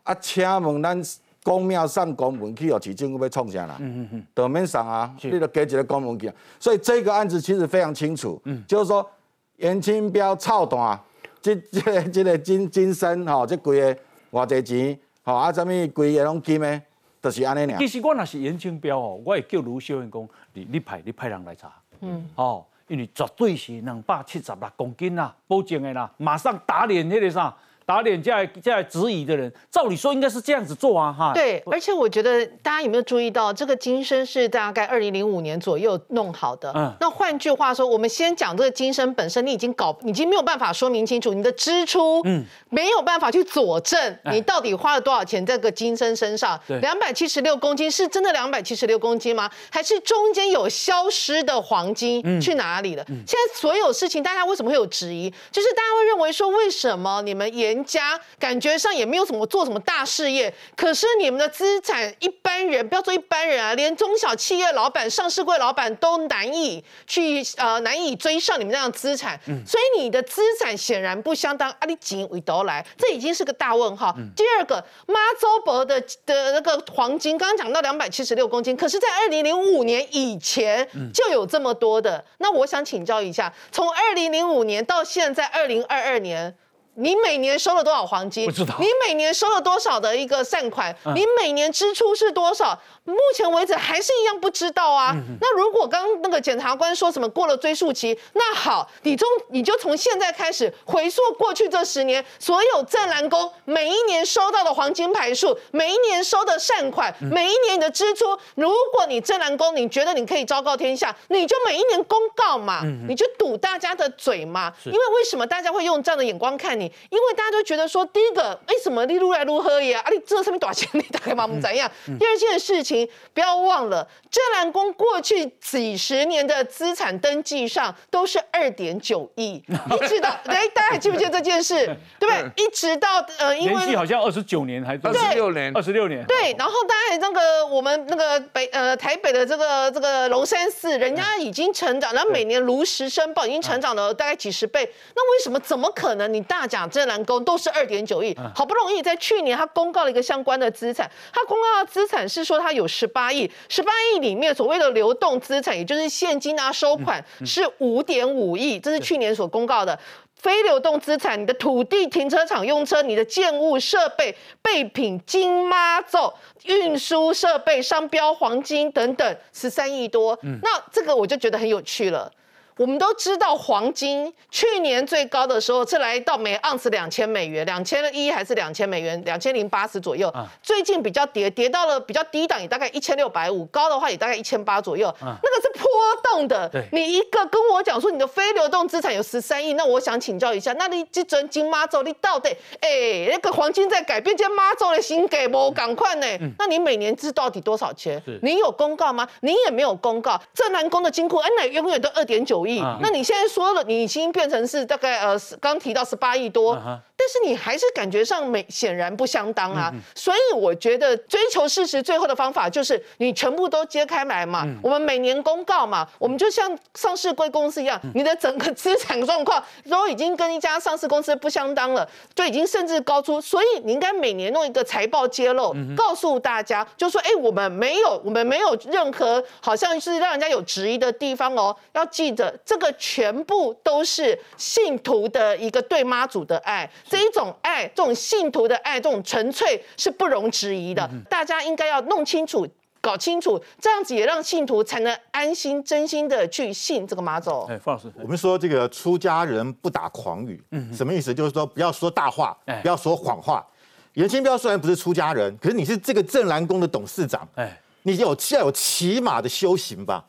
[0.03, 1.03] 啊，请问咱
[1.43, 3.77] 公庙上公文去，哦，市政府要创啥啦？
[3.79, 4.27] 嗯嗯嗯。
[4.35, 6.31] 都免上啊，你都给一个公文去。
[6.59, 9.09] 所以这个案子其实非常清楚，就是说
[9.57, 10.99] 严清标操蛋，
[11.41, 13.97] 这这这个金金身吼，这几个
[14.31, 14.99] 偌济钱。
[15.23, 16.83] 吼啊，什么规个拢金的，
[17.23, 17.79] 就是安尼尔。
[17.79, 27.55] 其实我若是严清标哦，我会叫卢秀燕讲，你你派你派人来查，嗯，哦，因为绝对是两百七十六公斤啦，保证的啦，马上打脸迄个啥。
[27.89, 31.33] 打脸在在质疑的人，照理说应该是这样子做啊，哈。
[31.33, 36.71] 对，而且我觉得大家有没有注意到，这个金身是大概二零零五年左右弄好的。
[36.77, 36.93] 嗯。
[37.01, 46.61] 那换句话说，我们先讲这个金身本身，你已经搞，已经没有办法说明清楚你的支出，嗯，没有办法去佐证你到底花了多少钱在这个金身身上。
[46.69, 46.79] 对。
[46.81, 49.51] 两百七十六公斤是真的两百七十六公斤吗？
[49.71, 53.05] 还是中间有消失的黄金去哪里了？
[53.07, 55.33] 现在所有事情，大家为什么会有质疑？
[55.51, 71.69] 就是大家会认为说，为什么你们严家感觉上也没有什么做什么大事业，可是你们的资产，一般人不要说一般人啊，连中小企业老板、上市柜老板都难以去呃难以追上你们那样的资产，所以你的资产显然不相当。
[71.81, 74.15] 阿里锦维都来，这已经是个大问号。
[74.35, 82.25] 第二个，妈周伯的的那个黄金，刚刚讲到两百七十六公斤，可是在二零零五年以前就有这么多的。
[82.39, 86.57] 那我想请教一下，从二零零五年到现在二零二二年。
[87.01, 88.45] 你每年收了多少黄金？
[88.45, 88.75] 不知道。
[88.81, 90.95] 你每年收了多少的一个善款？
[91.15, 92.77] 你每年支出是多少？
[93.09, 95.15] 目前为止还是一样不知道啊。
[95.41, 108.27] 那如果刚那个检察官说什么过了追诉期，那好，你从你就从现在开始回溯过去这十年所有正蓝宫每一年收到的黄金牌数，每一年收的善款，每一年你的支出。
[108.55, 114.73] 如果你正蓝宫你觉得你可以昭告天下，你就每一年公告嘛，你就堵大家的嘴嘛。
[114.85, 116.85] 因为为什么大家会用这样的眼光看你？
[117.11, 120.03] 因为大家都觉得说，第一个为什么你如来撸喝呀？
[120.05, 120.89] 啊，你这上面多少钱？
[120.99, 121.91] 你大概嘛不怎样？
[122.19, 122.98] 第二件事情。
[123.35, 131.87] 不要忘了，正蓝宫过去几十年的资产登记上都是二点九亿， 一直到哎，大家还记不记得这件事？
[132.19, 132.65] 对不对？
[132.65, 136.25] 一直到呃，因为好像二十九年还是二十六年，二十六年。
[136.27, 144.91] 对，然后大家那个我们那个北呃台北的这个这个龙山寺，人家已经成长，然后每年如实申报，已经成长了大概几十倍。
[145.15, 145.59] 那为什么？
[145.61, 146.33] 怎么可能？
[146.33, 159.97] 你大讲正蓝宫都是二点九亿，好不容易在去年他公告了一个相关的资产，他公告的资产是说他有十八亿，十八亿里面所谓的流动资产，也就是现金啊收款是五点五亿，这是去年所公告的。
[160.35, 164.33] 非流动资产，你的土地、停车场用车、你的建物、设备、
[164.63, 166.33] 备品、金妈奏、
[166.65, 170.39] 运输设备、商标、黄金等等，十三亿多。
[170.63, 172.31] 那这个我就觉得很有趣了。
[172.79, 180.33] 我们都知道，黄金去年最高的时候是来到每盎司两千美元，两千一还是两千美元，两千零八十左右。
[180.63, 185.13] 最近比较跌，跌到了比较低档，也大概一千六百五，高的话也大概一千八左右。
[185.21, 185.91] 那个是波
[186.31, 186.71] 动的。
[186.93, 192.49] 你一个跟我讲说你的非流动资产有十三亿，那我想请教一下，那你这尊金妈咒你到底？
[192.81, 196.27] 哎，那个黄金在改变，这妈咒的心给不赶快呢？
[196.57, 198.23] 那你每年支到底多少钱？
[198.43, 199.29] 你有公告吗？
[199.41, 200.41] 你也没有公告。
[200.55, 202.68] 正南宫的金库，哎，那永远都二点九。
[203.01, 206.79] 那你现在说了，你已经变成是大概呃，刚提到十八亿多。
[207.21, 219.61] 但是你还是感觉上没显然不相当啊，所以我觉得追求事实最后的方法就是你全部都揭开来嘛，我们每年公告嘛，我们就像上市贵公司一样，你的整个资产状况
[219.91, 236.91] 都已经跟一家上市公司不相当了，就已经甚至高出，所以你应该每年弄一个财报揭露，告诉大家，就说哎，我们没有，我们没有任何好像是让人家有质疑的地方哦，要记得这个全部都是信徒的一个对妈祖的爱。
[237.09, 241.09] 这一种爱，这种信徒的爱，这种纯粹是不容置疑的。
[241.29, 242.67] 大家应该要弄清楚、
[243.01, 247.63] 搞清楚，这样子也让信徒才能安心、真心的去信这个马祖。
[247.69, 251.33] 哎，方老师，我们说这个出家人不打诳语，嗯，什么意思？
[251.35, 253.67] 就是说不要说大话，不要说谎话。
[254.15, 260.25] 严清标虽然不是出家人，可是你是这个正蓝宫的董事长，哎，你有要有起码的修行吧？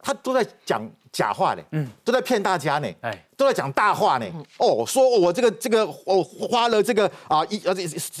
[0.00, 4.26] 他都在讲假话呢，嗯，都在骗大家呢，哎，都在讲大话呢。
[4.58, 7.72] 哦，说我这个这个我花了这个啊一呃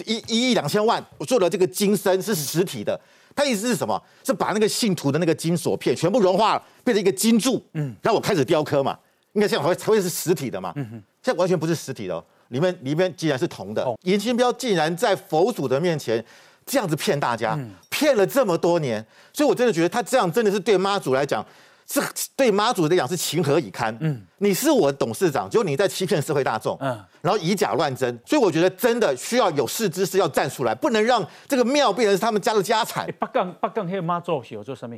[0.06, 2.98] 一一亿两千万，我做了这个金身是实体的。
[3.34, 4.00] 他意思是什么？
[4.22, 8.96] 是把那个信徒的那个金锁片全部融化了，变成一个金柱，嗯，然后我开始雕刻嘛，
[9.32, 10.72] 应该这样会才会是实体的嘛。
[10.76, 13.84] 嗯哼，现在完全不是实体的，里面里面竟然是铜的。
[14.02, 16.24] 严清标竟然在佛祖的面前
[16.64, 17.58] 这样子骗大家，
[17.90, 21.44] 骗了这么多年，所以我真的觉得他这样真的是对妈祖来讲。
[21.86, 22.00] 是
[22.34, 23.96] 对妈祖来讲是情何以堪？
[24.00, 33.06] 嗯，你是我董事长，就你在欺骗社会大众，嗯，然后以假乱真，所以我觉得真的需要有识之士要站出来，不能让这个庙变成是他们家的家产。
[33.06, 34.96] 北港北港那妈祖是有做什么？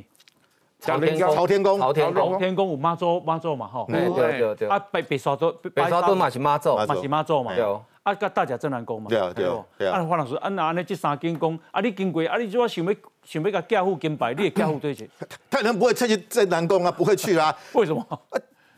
[0.79, 3.67] 朝天宫，朝天宫，朝天宫，朝天宫有妈祖妈祖嘛？
[3.67, 4.67] 哈，对对对对。
[4.69, 7.55] 啊，北北沙都北沙都嘛是妈祖，嘛是妈祖嘛。
[7.55, 7.65] 对。
[8.07, 9.09] 啊，甲大甲正南宫嘛。
[9.09, 9.97] 对啊对啊对啊。
[9.97, 12.93] 啊，黄老师，啊那安尼这三间宫，啊你经过，啊你如果想要。
[13.27, 15.05] 想要甲家户金牌，你也家户对起，
[15.51, 16.89] 他能不会去正南宫啊？
[16.89, 17.53] 不会去啦。
[17.73, 18.01] 为什么？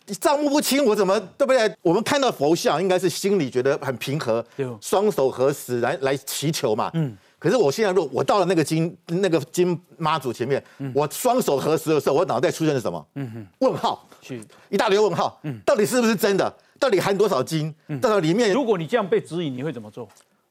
[0.07, 1.71] 你账目不清，我怎么对不对？
[1.84, 4.43] 我们看到佛像，应该是心里觉得很平和，
[4.82, 6.89] 双手合十来来祈求嘛。
[6.95, 7.15] 嗯。
[7.38, 10.63] 可是我现在，如果我到了那个金那个金妈祖前面，
[10.95, 13.05] 我双手合十的时候，我脑袋出现了什么？
[13.13, 13.47] 嗯哼。
[13.59, 14.03] 问号。
[14.23, 15.39] 是一大堆问号。
[15.43, 15.59] 嗯。
[15.63, 16.51] 到底是不是真的？
[16.80, 17.73] 到底含多少金？
[18.01, 18.53] 到底里面？
[18.53, 20.07] 如果你这样被指引，你会怎么做？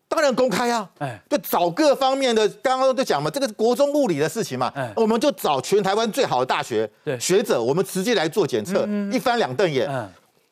[0.08, 9.86] 当然公开啊，哎，就找各方面的，刚刚都讲嘛，这个是国中物理的事情嘛，我们就找全台湾最好的大学学者，我们直接来做检测，一翻两瞪眼，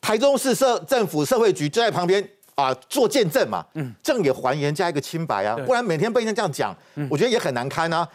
[0.01, 2.23] 台中市社政府社会局就在旁边
[2.55, 3.65] 啊做见证嘛，
[4.03, 6.77] 这样也还原加一个清白啊，不然每天被人家这样讲，
[7.11, 8.07] 我觉得也很难堪啊。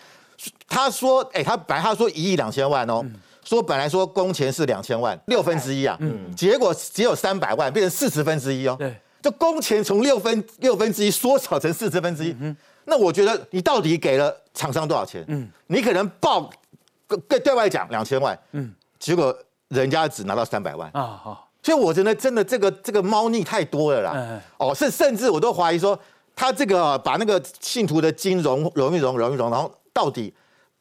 [0.68, 3.04] 他说，哎，他本来他说一亿两千万哦，
[3.44, 5.98] 说本来说工钱是两千万，六分之一啊，
[6.36, 8.78] 结果只有三百万，变成四十分之一哦。
[9.22, 12.36] 就工钱从六分六分之一缩小成四十分之一，
[12.86, 15.24] 那我觉得你到底给了厂商多少钱？
[15.28, 16.50] 嗯，你可能报
[17.30, 19.36] 对对外讲两千万，嗯，结果
[19.68, 20.90] 人家只拿到三百万。
[20.94, 24.42] 啊，好，所以我觉得真的这个这个猫腻太多了啦。
[24.58, 25.98] 哦，甚甚至我都怀疑说，
[26.36, 30.34] 他这个把那个信徒的金融融一融融一融，然后到底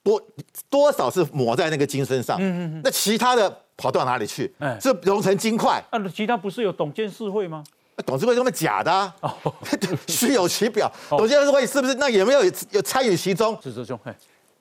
[0.02, 0.22] 多
[0.68, 2.38] 多少是抹在那个金身上？
[2.40, 4.52] 嗯嗯那其他的跑到哪里去？
[4.80, 5.82] 是融成金块？
[5.92, 7.62] 那其他不是有董监事会吗？
[8.06, 8.90] 董事会这么假的？
[9.20, 9.30] 哦，
[10.08, 10.90] 虚有其表。
[11.10, 11.94] 董监事会是不是？
[11.96, 13.58] 那有没有有参与其中？
[13.62, 13.98] 是师兄，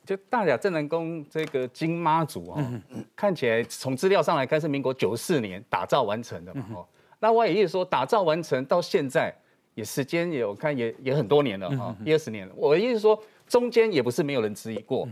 [0.06, 2.72] 就大甲镇南宫这个金妈祖啊，
[3.16, 6.66] 看起来从资料上来看是民国九四年打造完成的嘛。
[6.76, 6.86] 哦，
[7.20, 9.34] 那我也意思说，打造完成到现在
[9.74, 12.54] 也时间也我看也也很多年了哈，一二十年了。
[12.58, 13.18] 我的意思说，
[13.48, 15.08] 中间也不是没有人质疑过。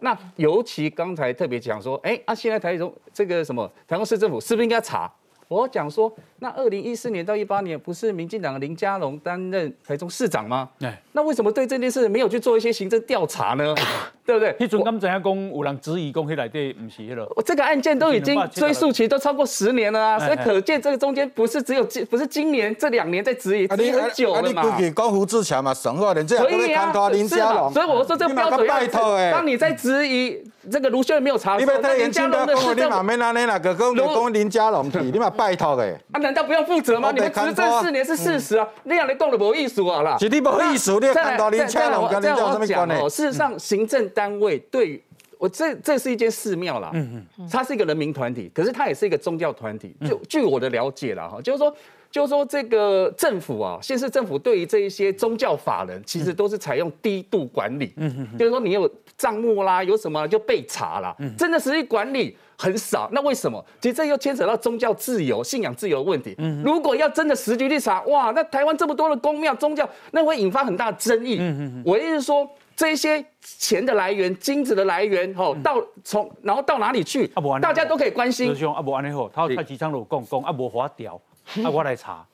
[0.00, 5.12] 那尤其刚才特别讲说，哎啊，现在台中这个什么台中市政府是不是应该查？
[5.48, 10.68] 我讲说，那二零一四年到一八年不是民进党的林佳龙担任台中市长吗？
[11.16, 13.74] 那为什么对这件事没有去做一些行政调查呢？
[14.26, 14.52] 对不对？
[14.58, 17.26] 迄阵刚怎样讲，有人质疑讲，迄内底不是迄个。
[17.36, 24.62] 我这个案件都已经追诉期都超过十年了啊，所以可见这个中间不是只有今，不是今年这两年在质疑，质疑很久了嘛。
[24.62, 27.72] 你估计讲胡志强嘛，神话人这样都会看到林家龙。
[27.72, 35.96] 所以我说这个标准要，当你在质疑这个卢秀燕没有查，你别太年轻的讲，你嘛免安尼啦，个讲你讲林家龙比， 你嘛拜托哎。
[36.10, 37.12] 啊，难道不用负责吗？
[37.14, 40.18] 你们执政四年是事实啊，那样你讲的无艺术啊啦。
[40.18, 43.08] 是你无艺术，你看到林佳龙跟林佳龙什么关系？
[43.08, 45.02] 事实上，行政单位对。
[45.38, 49.94] 我这这是一间寺庙啦，嗯嗯，它是一个人民团体，可是它也是一个宗教团体。
[50.08, 51.70] 就据我的了解啦，哈，就是说，
[52.10, 63.08] 就是说这个政府啊，县市政府对于这一些宗教法人，其实都是采用低度管理，嗯嗯，就是说你有账目啦，有什么就被查啦，真的实际管理很少。
[63.12, 63.64] 那为什么？
[63.80, 66.34] 其实这又牵扯到宗教自由、信仰自由的问题。
[66.38, 71.36] 嗯，如果要真的实际去查，哇，那台湾这么多的公庙宗教，那会引发很大的争议。
[71.40, 72.48] 嗯嗯，我意思是说。
[72.76, 77.26] 这些钱的来源、金子的来源，吼，到从然后到哪里去？
[77.62, 78.48] 大家都可以关心。
[78.48, 81.18] 师兄，阿伯安尼好，他太极昌路讲讲，阿伯划掉，
[81.64, 82.24] 啊，我来查。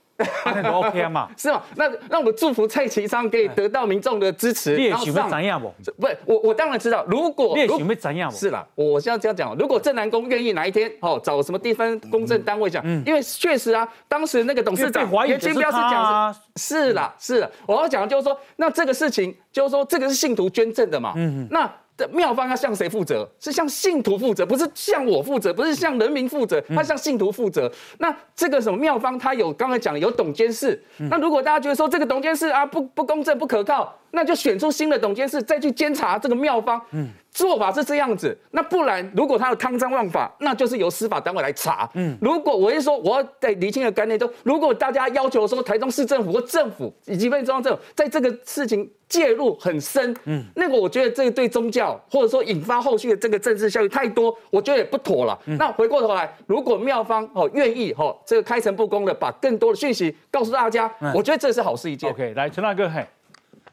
[0.73, 1.29] OK 嘛？
[1.37, 1.61] 是吗？
[1.75, 4.77] 那那我们祝福蔡其昌可以得到民众的支持。
[4.77, 5.75] 你也想要怎样不？
[5.99, 7.05] 不，我我当然知道。
[7.09, 8.31] 如果你也想要怎样？
[8.31, 9.57] 是啦，我现在这样讲。
[9.57, 17.51] 如果郑南宫愿意哪一天哦找什么地方公证单位讲，因为确实啊，当时那个董事长袁金彪是讲是啦，是啦。
[17.67, 21.15] 我要讲就是说，那这个事情就是说，这个是信徒捐赠的嘛。
[21.17, 21.49] 嗯。
[21.51, 21.69] 那。
[21.97, 23.28] 的妙方要向谁负责？
[23.38, 27.70] 是向信徒负责，不是向我负责，不是向人民负责，他向信徒负责。
[27.99, 30.82] 那这个什么妙方，他有刚才讲有董监事。
[31.11, 36.81] 那如果大家觉得说这个董监事啊不不公正不可靠，那就选出新的董监事再去监察这个妙方。
[36.93, 37.09] 嗯。
[37.33, 41.89] 做法是这样子，那不然如果他有贪赃枉法，那就是由司法单位来查。
[41.95, 55.39] 嗯，如果我是说我要在厘清的概念中，如果大家要求说台中市政府或政府以及中央政府在这个事情介入很深，嗯，那个我觉得这个对宗教或者说引发后续的这个政治效益太多，我觉得也不妥了。
[55.47, 62.11] 那回过头来，如果妙方哦愿意哦这个开诚布公的把更多的讯息告诉大家，我觉得这是好事一件。
[62.11, 63.03] OK，来陈大哥，嘿，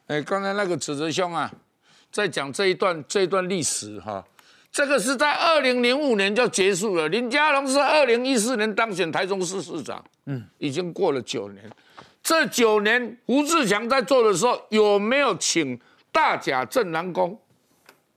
[0.09, 1.49] 哎，刚才那个子哲兄啊。
[2.11, 4.25] 在讲这一段这一段历史哈，
[4.71, 7.07] 这个是在二零零五年就结束了。
[7.09, 11.63] 林佳龙是二零一四年当选台中市市长，嗯，已经过了九年。
[12.23, 15.79] 这九年胡志强在做的时候，有没有请
[16.11, 17.39] 大甲镇南宫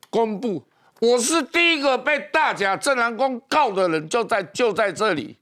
[0.08, 0.64] 公布？
[0.98, 5.36] 我是第一个被大甲镇南宫告的人，就在就在这里。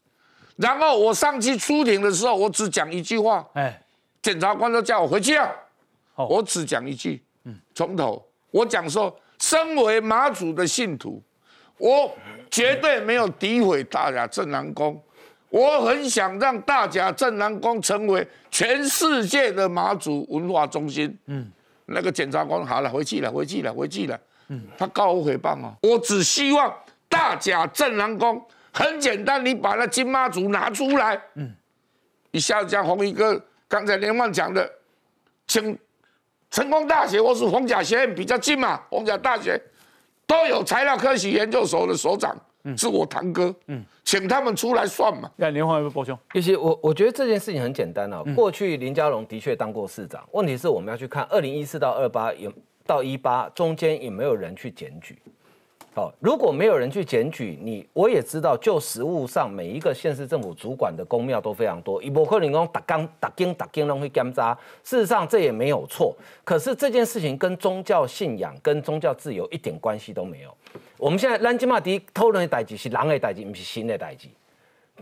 [0.57, 3.81] 然后我上去出庭的时候，我只讲一句话，哎，
[4.21, 5.49] 检察官都叫我回去啊，
[6.27, 8.25] 我只讲一句，嗯，从头。
[8.51, 11.23] 我讲说，身为马祖的信徒，
[11.79, 12.13] 我
[12.51, 15.01] 绝对没有诋毁大甲镇南宫。
[15.51, 21.17] 我很想让大甲镇南宫成为全世界的马祖文化中心。
[21.27, 21.49] 嗯，
[21.87, 24.19] 那个检察官好了，回去了，回去了，回去了。
[24.49, 25.77] 嗯，他告我诽谤啊！
[25.83, 26.75] 我只希望
[27.09, 31.21] 大甲镇南宫很简单，你把那金妈祖拿出来。
[31.35, 31.55] 嗯，
[32.33, 34.69] 一下子像红衣哥刚才连万讲的，
[35.47, 35.79] 请。
[36.51, 38.81] 成功大学或是红甲学院比较近嘛？
[38.91, 39.61] 红甲大学
[40.27, 42.37] 都有材料科学研究所的所长，
[42.77, 45.31] 是我堂哥，嗯，请他们出来算嘛。
[45.37, 48.23] 那连环波兄，其实我我觉得这件事情很简单啊。
[48.35, 52.53] 过去林佳龙的确当过市长，问题是我们要去看二零一四到二八有
[52.85, 55.17] 到一八中间有没有人去检举。
[56.01, 64.57] 好，如果没有人去检举你，我也知道，就实务上，每一个县市政府主管的公庙都非常多，一波克林公打刚打经打经拢会干渣。
[64.83, 66.17] 事实上，这也没有错。
[66.43, 70.57] 可是这件事情跟宗教信仰、跟宗教自由一点关系都没有。
[70.97, 74.27] 我们现在兰金马迪偷人的代志是狼的代志，不是新的代志。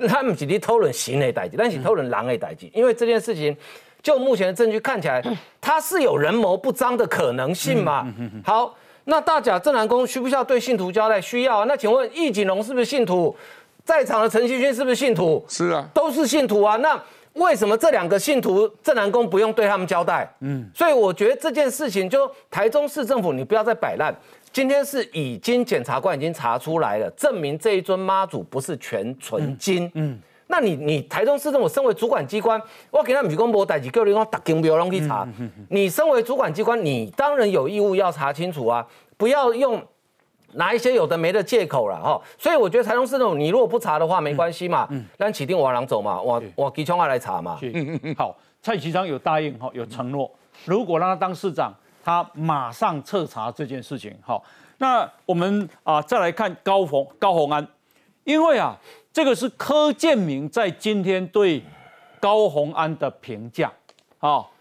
[0.09, 2.69] 他们是你偷人新的代志，但是偷人狼的代志。
[2.75, 3.57] 因为这件事情，
[4.03, 5.23] 就目前的证据看起来，
[5.61, 8.13] 他是有人谋不臧的可能性嘛？
[8.45, 8.75] 好。
[9.11, 11.19] 那大甲正南宫需不需要对信徒交代？
[11.19, 11.65] 需要啊。
[11.67, 13.35] 那请问易景龙是不是信徒？
[13.83, 15.43] 在场的陈其勋是不是信徒？
[15.49, 16.77] 是啊，都是信徒啊。
[16.77, 17.03] 那
[17.33, 20.31] 为什么这两个信徒正南宫不用对他们交代？
[20.41, 24.15] 嗯，所以我觉得这件事情，就台中市政府，你不要再摆烂。
[24.53, 29.91] 今天是已经检察官已经查出来了，证明这一尊妈祖不是全纯金。
[29.95, 30.19] 嗯，
[30.49, 35.27] 那你你台中市政府身为主管机关，我给他们提供无代志，叫你讲打金标容易查。
[35.71, 38.87] 你身为主管机关，你当然有义务要查清楚啊，
[39.17, 39.83] 不要用。
[40.55, 44.89] 拿一些有的没的借口了哈，所以我觉得台中市政府，你如果不查的话，没关系嘛，
[45.19, 47.61] 让起定往狼走嘛，我我给청아来查嘛。
[48.17, 50.29] 好，蔡其昌有答应哈，有承诺，
[50.65, 51.71] 如果让他当市长，
[52.03, 54.17] 他马上彻查这件事情。
[54.23, 54.43] 好，
[54.79, 57.69] 那我们啊再来看高鸿高鸿安，
[58.25, 58.75] 因为啊
[59.19, 61.61] 这个是柯建明在今天对
[62.21, 63.69] 高鸿安的评价，
[64.17, 64.53] 好，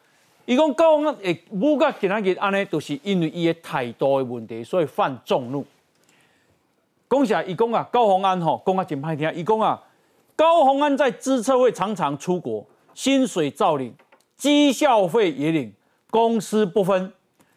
[0.48, 5.64] 伊讲高鸿安诶，不甲其他日安尼，都是因为伊的态度的问题，所以犯众怒。
[7.08, 9.32] 讲起来，伊讲啊，高鸿安吼，讲啊真歹听。
[9.36, 9.80] 伊讲啊，
[10.36, 13.94] 高鸿安在资策会常常出国，薪水照领，
[14.38, 15.72] 绩效费也领，
[16.10, 17.14] 公司不分，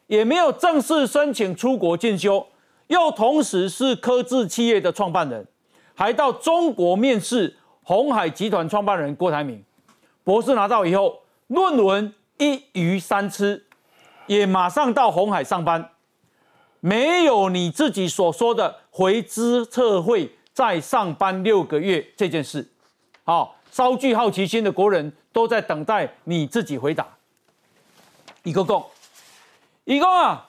[0.06, 2.46] 也没有正式申请出国进修，
[2.88, 5.46] 又同时是科技企业的创办人，
[5.94, 9.64] 还到中国面试红海集团创办人郭台铭。
[10.24, 13.66] 博士拿到以后，论文一鱼三吃，
[14.26, 15.90] 也马上到红海上班。
[16.80, 22.66] 没有你自己所说的回资测会再上班六个月这件事，
[23.24, 27.06] 好，稍具好奇心的国人都在等待你自己回答。
[28.44, 28.82] 一个共，
[29.84, 30.48] 一共啊，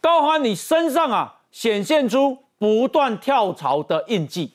[0.00, 4.52] 高欢，你身上啊显现出不断跳槽的印记。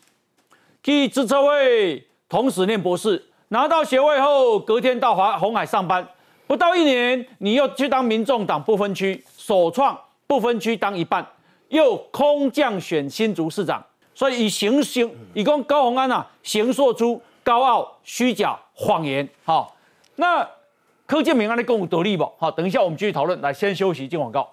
[0.85, 6.07] 去资测位同时念博士，拿到学位后，隔天到华红海上班，
[6.45, 9.99] 不到一年，你又去当民众党不分区首创。
[10.27, 11.23] 不分区当一半，
[11.69, 13.83] 又空降选新竹市长，
[14.15, 19.27] 所以以行行以供高鸿安啊，行说出高傲、虚假、谎言。
[19.43, 19.75] 好，
[20.15, 20.47] 那
[21.05, 22.31] 柯建明安的公有得力不？
[22.39, 23.39] 好，等一下我们继续讨论。
[23.39, 24.51] 来，先休息，进广告。